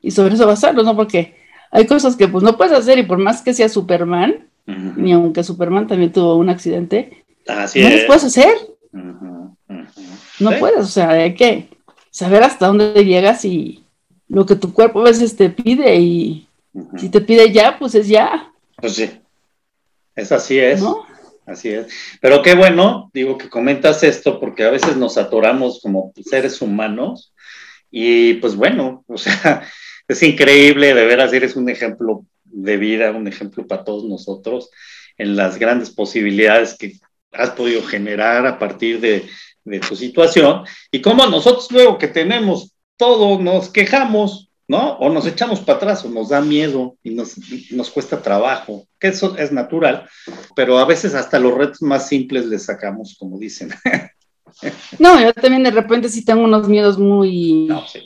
y 0.00 0.10
sobre 0.10 0.34
eso 0.34 0.44
basarnos, 0.44 0.84
¿no? 0.84 0.96
Porque 0.96 1.36
hay 1.70 1.86
cosas 1.86 2.16
que 2.16 2.26
pues 2.26 2.42
no 2.42 2.56
puedes 2.56 2.76
hacer 2.76 2.98
y 2.98 3.04
por 3.04 3.18
más 3.18 3.40
que 3.42 3.54
sea 3.54 3.68
Superman, 3.68 4.48
ni 4.66 5.12
aunque 5.12 5.44
Superman 5.44 5.86
también 5.86 6.12
tuvo 6.12 6.34
un 6.34 6.50
accidente, 6.50 7.24
no 7.46 7.54
las 7.54 7.72
puedes 8.06 8.24
hacer. 8.24 8.56
No 10.40 10.50
puedes, 10.58 10.80
o 10.80 10.86
sea, 10.86 11.10
hay 11.10 11.34
que 11.34 11.68
saber 12.10 12.42
hasta 12.42 12.66
dónde 12.66 13.04
llegas 13.04 13.44
y 13.44 13.84
lo 14.26 14.46
que 14.46 14.56
tu 14.56 14.72
cuerpo 14.72 15.00
a 15.00 15.04
veces 15.04 15.36
te 15.36 15.48
pide 15.48 15.94
y 15.96 16.48
si 16.96 17.08
te 17.08 17.20
pide 17.20 17.52
ya, 17.52 17.78
pues 17.78 17.94
es 17.94 18.08
ya. 18.08 18.52
Pues 18.76 18.94
sí, 18.94 19.10
es 20.16 20.32
así 20.32 20.58
es. 20.58 20.82
Así 21.48 21.70
es. 21.70 21.86
Pero 22.20 22.42
qué 22.42 22.54
bueno, 22.54 23.10
digo 23.14 23.38
que 23.38 23.48
comentas 23.48 24.02
esto 24.02 24.38
porque 24.38 24.64
a 24.64 24.70
veces 24.70 24.96
nos 24.96 25.16
atoramos 25.16 25.80
como 25.80 26.12
seres 26.22 26.60
humanos 26.60 27.32
y 27.90 28.34
pues 28.34 28.54
bueno, 28.54 29.02
o 29.08 29.16
sea, 29.16 29.62
es 30.08 30.22
increíble, 30.22 30.94
de 30.94 31.06
veras 31.06 31.32
eres 31.32 31.56
un 31.56 31.70
ejemplo 31.70 32.26
de 32.44 32.76
vida, 32.76 33.12
un 33.12 33.26
ejemplo 33.26 33.66
para 33.66 33.82
todos 33.82 34.04
nosotros 34.04 34.70
en 35.16 35.36
las 35.36 35.58
grandes 35.58 35.90
posibilidades 35.90 36.76
que 36.76 36.92
has 37.32 37.50
podido 37.50 37.82
generar 37.82 38.46
a 38.46 38.58
partir 38.58 39.00
de, 39.00 39.26
de 39.64 39.80
tu 39.80 39.96
situación 39.96 40.64
y 40.90 41.00
como 41.00 41.26
nosotros 41.26 41.68
luego 41.70 41.96
que 41.96 42.08
tenemos 42.08 42.74
todo 42.98 43.38
nos 43.38 43.70
quejamos 43.70 44.47
¿no? 44.68 44.92
O 44.98 45.08
nos 45.08 45.26
echamos 45.26 45.60
para 45.60 45.78
atrás 45.78 46.04
o 46.04 46.10
nos 46.10 46.28
da 46.28 46.42
miedo 46.42 46.96
y 47.02 47.10
nos, 47.10 47.36
nos, 47.70 47.90
cuesta 47.90 48.20
trabajo, 48.20 48.86
que 49.00 49.08
eso 49.08 49.36
es 49.38 49.50
natural, 49.50 50.06
pero 50.54 50.78
a 50.78 50.84
veces 50.84 51.14
hasta 51.14 51.38
los 51.38 51.54
retos 51.54 51.80
más 51.80 52.06
simples 52.06 52.44
les 52.46 52.66
sacamos, 52.66 53.16
como 53.18 53.38
dicen. 53.38 53.70
No, 54.98 55.20
yo 55.20 55.32
también 55.34 55.62
de 55.62 55.70
repente 55.70 56.08
sí 56.08 56.24
tengo 56.24 56.42
unos 56.42 56.66
miedos 56.68 56.98
muy... 56.98 57.66
No, 57.66 57.86
sí. 57.86 58.00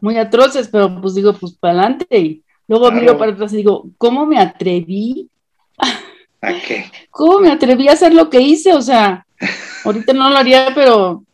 muy 0.00 0.18
atroces, 0.18 0.68
pero 0.68 1.00
pues 1.00 1.14
digo, 1.14 1.32
pues 1.32 1.54
para 1.54 1.74
adelante 1.74 2.18
y 2.18 2.44
luego 2.66 2.90
miro 2.90 3.16
para 3.16 3.32
atrás 3.32 3.52
y 3.54 3.58
digo, 3.58 3.88
¿cómo 3.96 4.26
me 4.26 4.38
atreví? 4.38 5.30
¿A 6.42 6.52
qué? 6.52 6.90
¿Cómo 7.10 7.38
me 7.38 7.50
atreví 7.50 7.88
a 7.88 7.92
hacer 7.92 8.12
lo 8.12 8.28
que 8.28 8.40
hice? 8.40 8.74
O 8.74 8.82
sea, 8.82 9.24
ahorita 9.84 10.12
no 10.12 10.28
lo 10.28 10.36
haría, 10.36 10.72
pero 10.74 11.24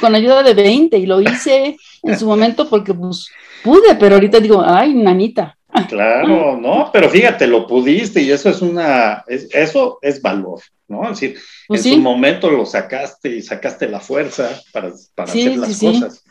con 0.00 0.14
ayuda 0.14 0.44
de 0.44 0.54
20 0.54 0.98
y 0.98 1.06
lo 1.06 1.20
hice 1.20 1.76
en 2.02 2.18
su 2.18 2.26
momento 2.26 2.68
porque 2.68 2.94
pues 2.94 3.26
pude, 3.62 3.94
pero 3.98 4.16
ahorita 4.16 4.40
digo, 4.40 4.62
ay, 4.64 4.94
nanita. 4.94 5.56
Claro, 5.88 6.56
no, 6.60 6.90
pero 6.92 7.08
fíjate, 7.08 7.46
lo 7.46 7.66
pudiste 7.66 8.20
y 8.20 8.30
eso 8.30 8.50
es 8.50 8.60
una, 8.62 9.24
eso 9.26 9.98
es 10.02 10.20
valor, 10.20 10.60
¿no? 10.88 11.04
Es 11.04 11.20
decir, 11.20 11.38
pues 11.68 11.86
en 11.86 11.94
su 11.94 12.00
momento 12.00 12.50
lo 12.50 12.66
sacaste 12.66 13.28
y 13.28 13.42
sacaste 13.42 13.88
la 13.88 14.00
fuerza 14.00 14.60
para, 14.72 14.92
hacer 15.16 15.56
las 15.56 15.78
cosas. 15.78 16.24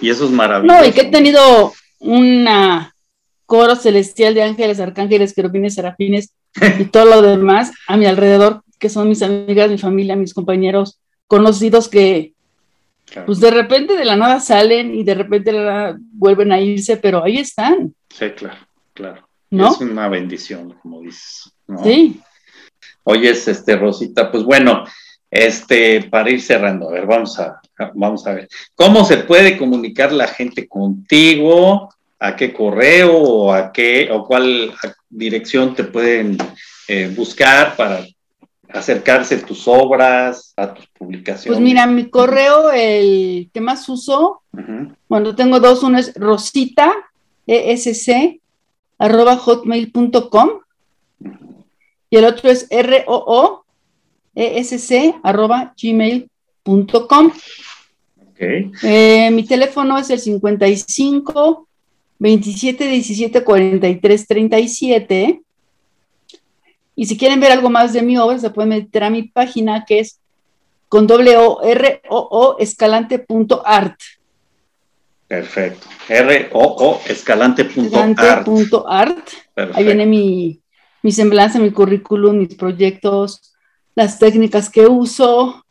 Y 0.00 0.10
eso 0.10 0.26
es 0.26 0.30
maravilloso. 0.30 0.80
No, 0.80 0.86
y 0.86 0.92
que 0.92 1.02
he 1.02 1.10
tenido 1.10 1.72
una 1.98 2.94
coro 3.46 3.76
celestial 3.76 4.34
de 4.34 4.42
ángeles, 4.42 4.80
arcángeles, 4.80 5.34
querubines, 5.34 5.74
serafines 5.74 6.34
y 6.78 6.84
todo 6.92 7.06
lo 7.06 7.22
demás 7.22 7.72
a 7.88 7.96
mi 7.96 8.06
alrededor, 8.06 8.62
que 8.78 8.88
son 8.88 9.08
mis 9.08 9.22
amigas, 9.22 9.70
mi 9.70 9.78
familia, 9.78 10.16
mis 10.16 10.34
compañeros 10.34 11.00
conocidos 11.26 11.88
que 11.88 12.33
pues 13.26 13.40
de 13.40 13.50
repente 13.50 13.96
de 13.96 14.04
la 14.04 14.16
nada 14.16 14.40
salen 14.40 14.94
y 14.94 15.04
de 15.04 15.14
repente 15.14 15.52
vuelven 16.12 16.52
a 16.52 16.60
irse, 16.60 16.96
pero 16.96 17.22
ahí 17.22 17.38
están. 17.38 17.94
Sí, 18.08 18.30
claro, 18.30 18.58
claro. 18.92 19.28
¿No? 19.50 19.72
Es 19.72 19.80
una 19.80 20.08
bendición, 20.08 20.74
como 20.82 21.00
dices. 21.00 21.52
Sí. 21.82 22.20
Oyes, 23.04 23.46
este, 23.46 23.76
Rosita, 23.76 24.30
pues 24.30 24.42
bueno, 24.42 24.84
este, 25.30 26.02
para 26.04 26.30
ir 26.30 26.40
cerrando, 26.40 26.88
a 26.88 26.92
ver, 26.92 27.06
vamos 27.06 27.38
a, 27.38 27.60
vamos 27.94 28.26
a 28.26 28.34
ver. 28.34 28.48
¿Cómo 28.74 29.04
se 29.04 29.18
puede 29.18 29.56
comunicar 29.58 30.12
la 30.12 30.26
gente 30.26 30.66
contigo? 30.66 31.92
¿A 32.18 32.36
qué 32.36 32.52
correo 32.52 33.16
o 33.16 33.52
a 33.52 33.72
qué 33.72 34.08
o 34.10 34.24
cuál 34.24 34.72
dirección 35.10 35.74
te 35.74 35.84
pueden 35.84 36.38
eh, 36.88 37.12
buscar 37.14 37.76
para 37.76 38.06
acercarse 38.74 39.36
a 39.36 39.46
tus 39.46 39.66
obras, 39.68 40.52
a 40.56 40.74
tus 40.74 40.86
publicaciones? 40.88 41.46
Pues 41.46 41.60
mira, 41.60 41.86
mi 41.86 42.10
correo, 42.10 42.70
el 42.72 43.48
que 43.52 43.60
más 43.60 43.88
uso, 43.88 44.42
bueno, 45.08 45.34
tengo 45.34 45.60
dos, 45.60 45.82
uno 45.82 45.98
es 45.98 46.12
rosita, 46.14 46.92
esc, 47.46 48.40
arroba 48.98 49.36
hotmail.com, 49.36 50.50
y 52.10 52.16
el 52.16 52.24
otro 52.24 52.50
es 52.50 52.68
roo, 52.70 53.64
esc, 54.34 54.92
arroba 55.22 55.72
gmail.com. 55.80 57.32
Okay. 58.32 58.72
Eh, 58.82 59.30
mi 59.30 59.44
teléfono 59.44 59.96
es 59.96 60.10
el 60.10 60.18
55 60.18 61.68
27 62.18 62.88
17 62.88 63.44
43 63.44 64.26
37 64.26 65.43
y 66.96 67.06
si 67.06 67.16
quieren 67.18 67.40
ver 67.40 67.50
algo 67.52 67.70
más 67.70 67.92
de 67.92 68.02
mi 68.02 68.16
obra, 68.16 68.38
se 68.38 68.50
pueden 68.50 68.68
meter 68.70 69.04
a 69.04 69.10
mi 69.10 69.24
página 69.24 69.84
que 69.84 69.98
es 70.00 70.18
con 70.88 71.06
doble 71.06 71.36
O, 71.36 71.62
R, 71.62 72.00
O, 72.08 72.18
O, 72.18 72.56
escalante.art. 72.58 74.00
Perfecto. 75.26 75.86
R, 76.08 76.50
O, 76.52 76.62
O, 76.62 77.00
escalante.art. 77.08 79.28
Ahí 79.74 79.84
viene 79.84 80.06
mi, 80.06 80.60
mi 81.02 81.10
semblanza, 81.10 81.58
mi 81.58 81.72
currículum, 81.72 82.38
mis 82.38 82.54
proyectos, 82.54 83.52
las 83.96 84.20
técnicas 84.20 84.70
que 84.70 84.86
uso. 84.86 85.64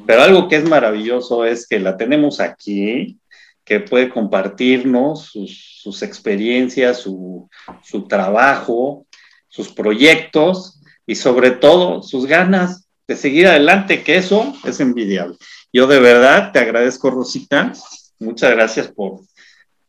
Pero 0.06 0.24
algo 0.24 0.48
que 0.48 0.56
es 0.56 0.68
maravilloso 0.68 1.46
es 1.46 1.68
que 1.68 1.80
la 1.80 1.96
tenemos 1.96 2.40
aquí, 2.40 3.20
que 3.64 3.80
puede 3.80 4.10
compartirnos 4.10 5.26
sus, 5.26 6.02
experiencias, 6.02 7.00
su, 7.00 7.50
su 7.84 8.08
trabajo, 8.08 9.06
sus 9.48 9.72
proyectos 9.72 10.82
y 11.06 11.16
sobre 11.16 11.52
todo 11.52 12.02
sus 12.02 12.26
ganas 12.26 12.85
de 13.08 13.16
seguir 13.16 13.48
adelante, 13.48 14.04
que 14.04 14.18
eso 14.18 14.54
es 14.64 14.80
envidiable. 14.80 15.38
Yo 15.72 15.88
de 15.88 16.00
verdad 16.00 16.52
te 16.52 16.60
agradezco, 16.60 17.10
Rosita. 17.12 17.74
Muchas 18.20 18.52
gracias 18.52 18.88
por, 18.88 19.22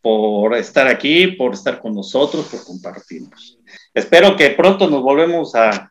por 0.02 0.55
estar 0.55 0.87
aquí, 0.87 1.29
por 1.29 1.55
estar 1.55 1.81
con 1.81 1.94
nosotros, 1.94 2.46
por 2.46 2.64
compartirnos. 2.64 3.59
Espero 3.94 4.37
que 4.37 4.50
pronto 4.50 4.88
nos 4.88 5.02
volvemos 5.02 5.55
a, 5.55 5.90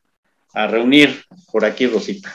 reunir 0.54 1.22
por 1.52 1.66
aquí, 1.66 1.86
Rosita. 1.86 2.34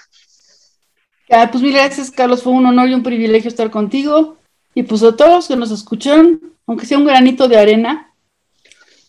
pues 1.27 1.63
mil 1.63 1.73
gracias, 1.73 2.11
Carlos. 2.11 2.43
Fue 2.43 2.53
un 2.53 2.67
honor 2.67 2.89
y 2.91 2.95
un 2.95 3.03
privilegio 3.03 3.49
estar 3.49 3.71
contigo. 3.71 4.37
Y 4.75 4.83
pues 4.83 5.03
a 5.03 5.17
todos 5.17 5.49
que 5.49 5.57
nos 5.57 5.71
escucharon, 5.71 6.55
aunque 6.67 6.85
sea 6.85 6.99
un 6.99 7.07
granito 7.07 7.49
de 7.49 7.57
arena, 7.57 8.13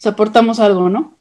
aportamos 0.06 0.60
algo, 0.60 0.90
¿no? 0.90 1.18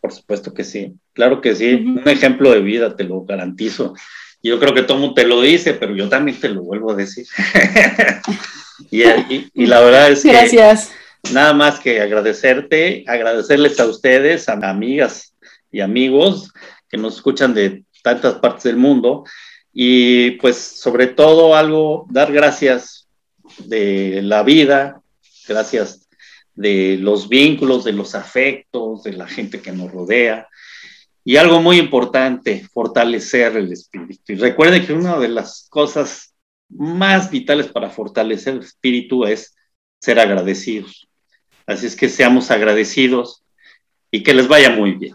Por 0.00 0.12
supuesto 0.12 0.54
que 0.54 0.64
sí. 0.64 0.94
Claro 1.12 1.40
que 1.40 1.54
sí. 1.54 1.74
Un 1.74 2.08
ejemplo 2.08 2.52
de 2.52 2.60
vida, 2.60 2.94
te 2.96 3.04
lo 3.04 3.22
garantizo. 3.22 3.94
Yo 4.42 4.58
creo 4.60 4.72
que 4.74 4.82
todo 4.82 4.98
mundo 4.98 5.14
te 5.14 5.26
lo 5.26 5.40
dice, 5.40 5.74
pero 5.74 5.94
yo 5.94 6.08
también 6.08 6.38
te 6.38 6.48
lo 6.48 6.62
vuelvo 6.62 6.92
a 6.92 6.96
decir. 6.96 7.26
y, 8.90 9.66
la 9.66 9.80
verdad 9.80 10.10
es 10.12 10.22
que... 10.22 10.30
Gracias. 10.30 10.92
Nada 11.32 11.52
más 11.52 11.80
que 11.80 12.00
agradecerte, 12.00 13.04
agradecerles 13.08 13.80
a 13.80 13.86
ustedes, 13.86 14.48
a 14.48 14.52
amigas 14.52 15.34
y 15.72 15.80
amigos 15.80 16.52
que 16.88 16.96
nos 16.96 17.16
escuchan 17.16 17.54
de 17.54 17.82
tantas 18.02 18.34
partes 18.36 18.62
del 18.64 18.76
mundo. 18.76 19.24
Y 19.72 20.32
pues 20.32 20.56
sobre 20.56 21.08
todo 21.08 21.56
algo, 21.56 22.06
dar 22.10 22.32
gracias 22.32 23.08
de 23.58 24.22
la 24.22 24.42
vida, 24.44 25.00
gracias 25.46 26.07
de 26.58 26.98
los 27.00 27.28
vínculos, 27.28 27.84
de 27.84 27.92
los 27.92 28.16
afectos, 28.16 29.04
de 29.04 29.12
la 29.12 29.28
gente 29.28 29.60
que 29.60 29.70
nos 29.70 29.92
rodea, 29.92 30.48
y 31.24 31.36
algo 31.36 31.62
muy 31.62 31.78
importante, 31.78 32.66
fortalecer 32.72 33.56
el 33.56 33.72
espíritu. 33.72 34.32
Y 34.32 34.34
recuerden 34.34 34.84
que 34.84 34.92
una 34.92 35.20
de 35.20 35.28
las 35.28 35.68
cosas 35.70 36.34
más 36.68 37.30
vitales 37.30 37.68
para 37.68 37.90
fortalecer 37.90 38.54
el 38.54 38.60
espíritu 38.60 39.24
es 39.24 39.54
ser 40.00 40.18
agradecidos. 40.18 41.08
Así 41.64 41.86
es 41.86 41.94
que 41.94 42.08
seamos 42.08 42.50
agradecidos 42.50 43.44
y 44.10 44.24
que 44.24 44.34
les 44.34 44.48
vaya 44.48 44.70
muy 44.70 44.92
bien. 44.92 45.14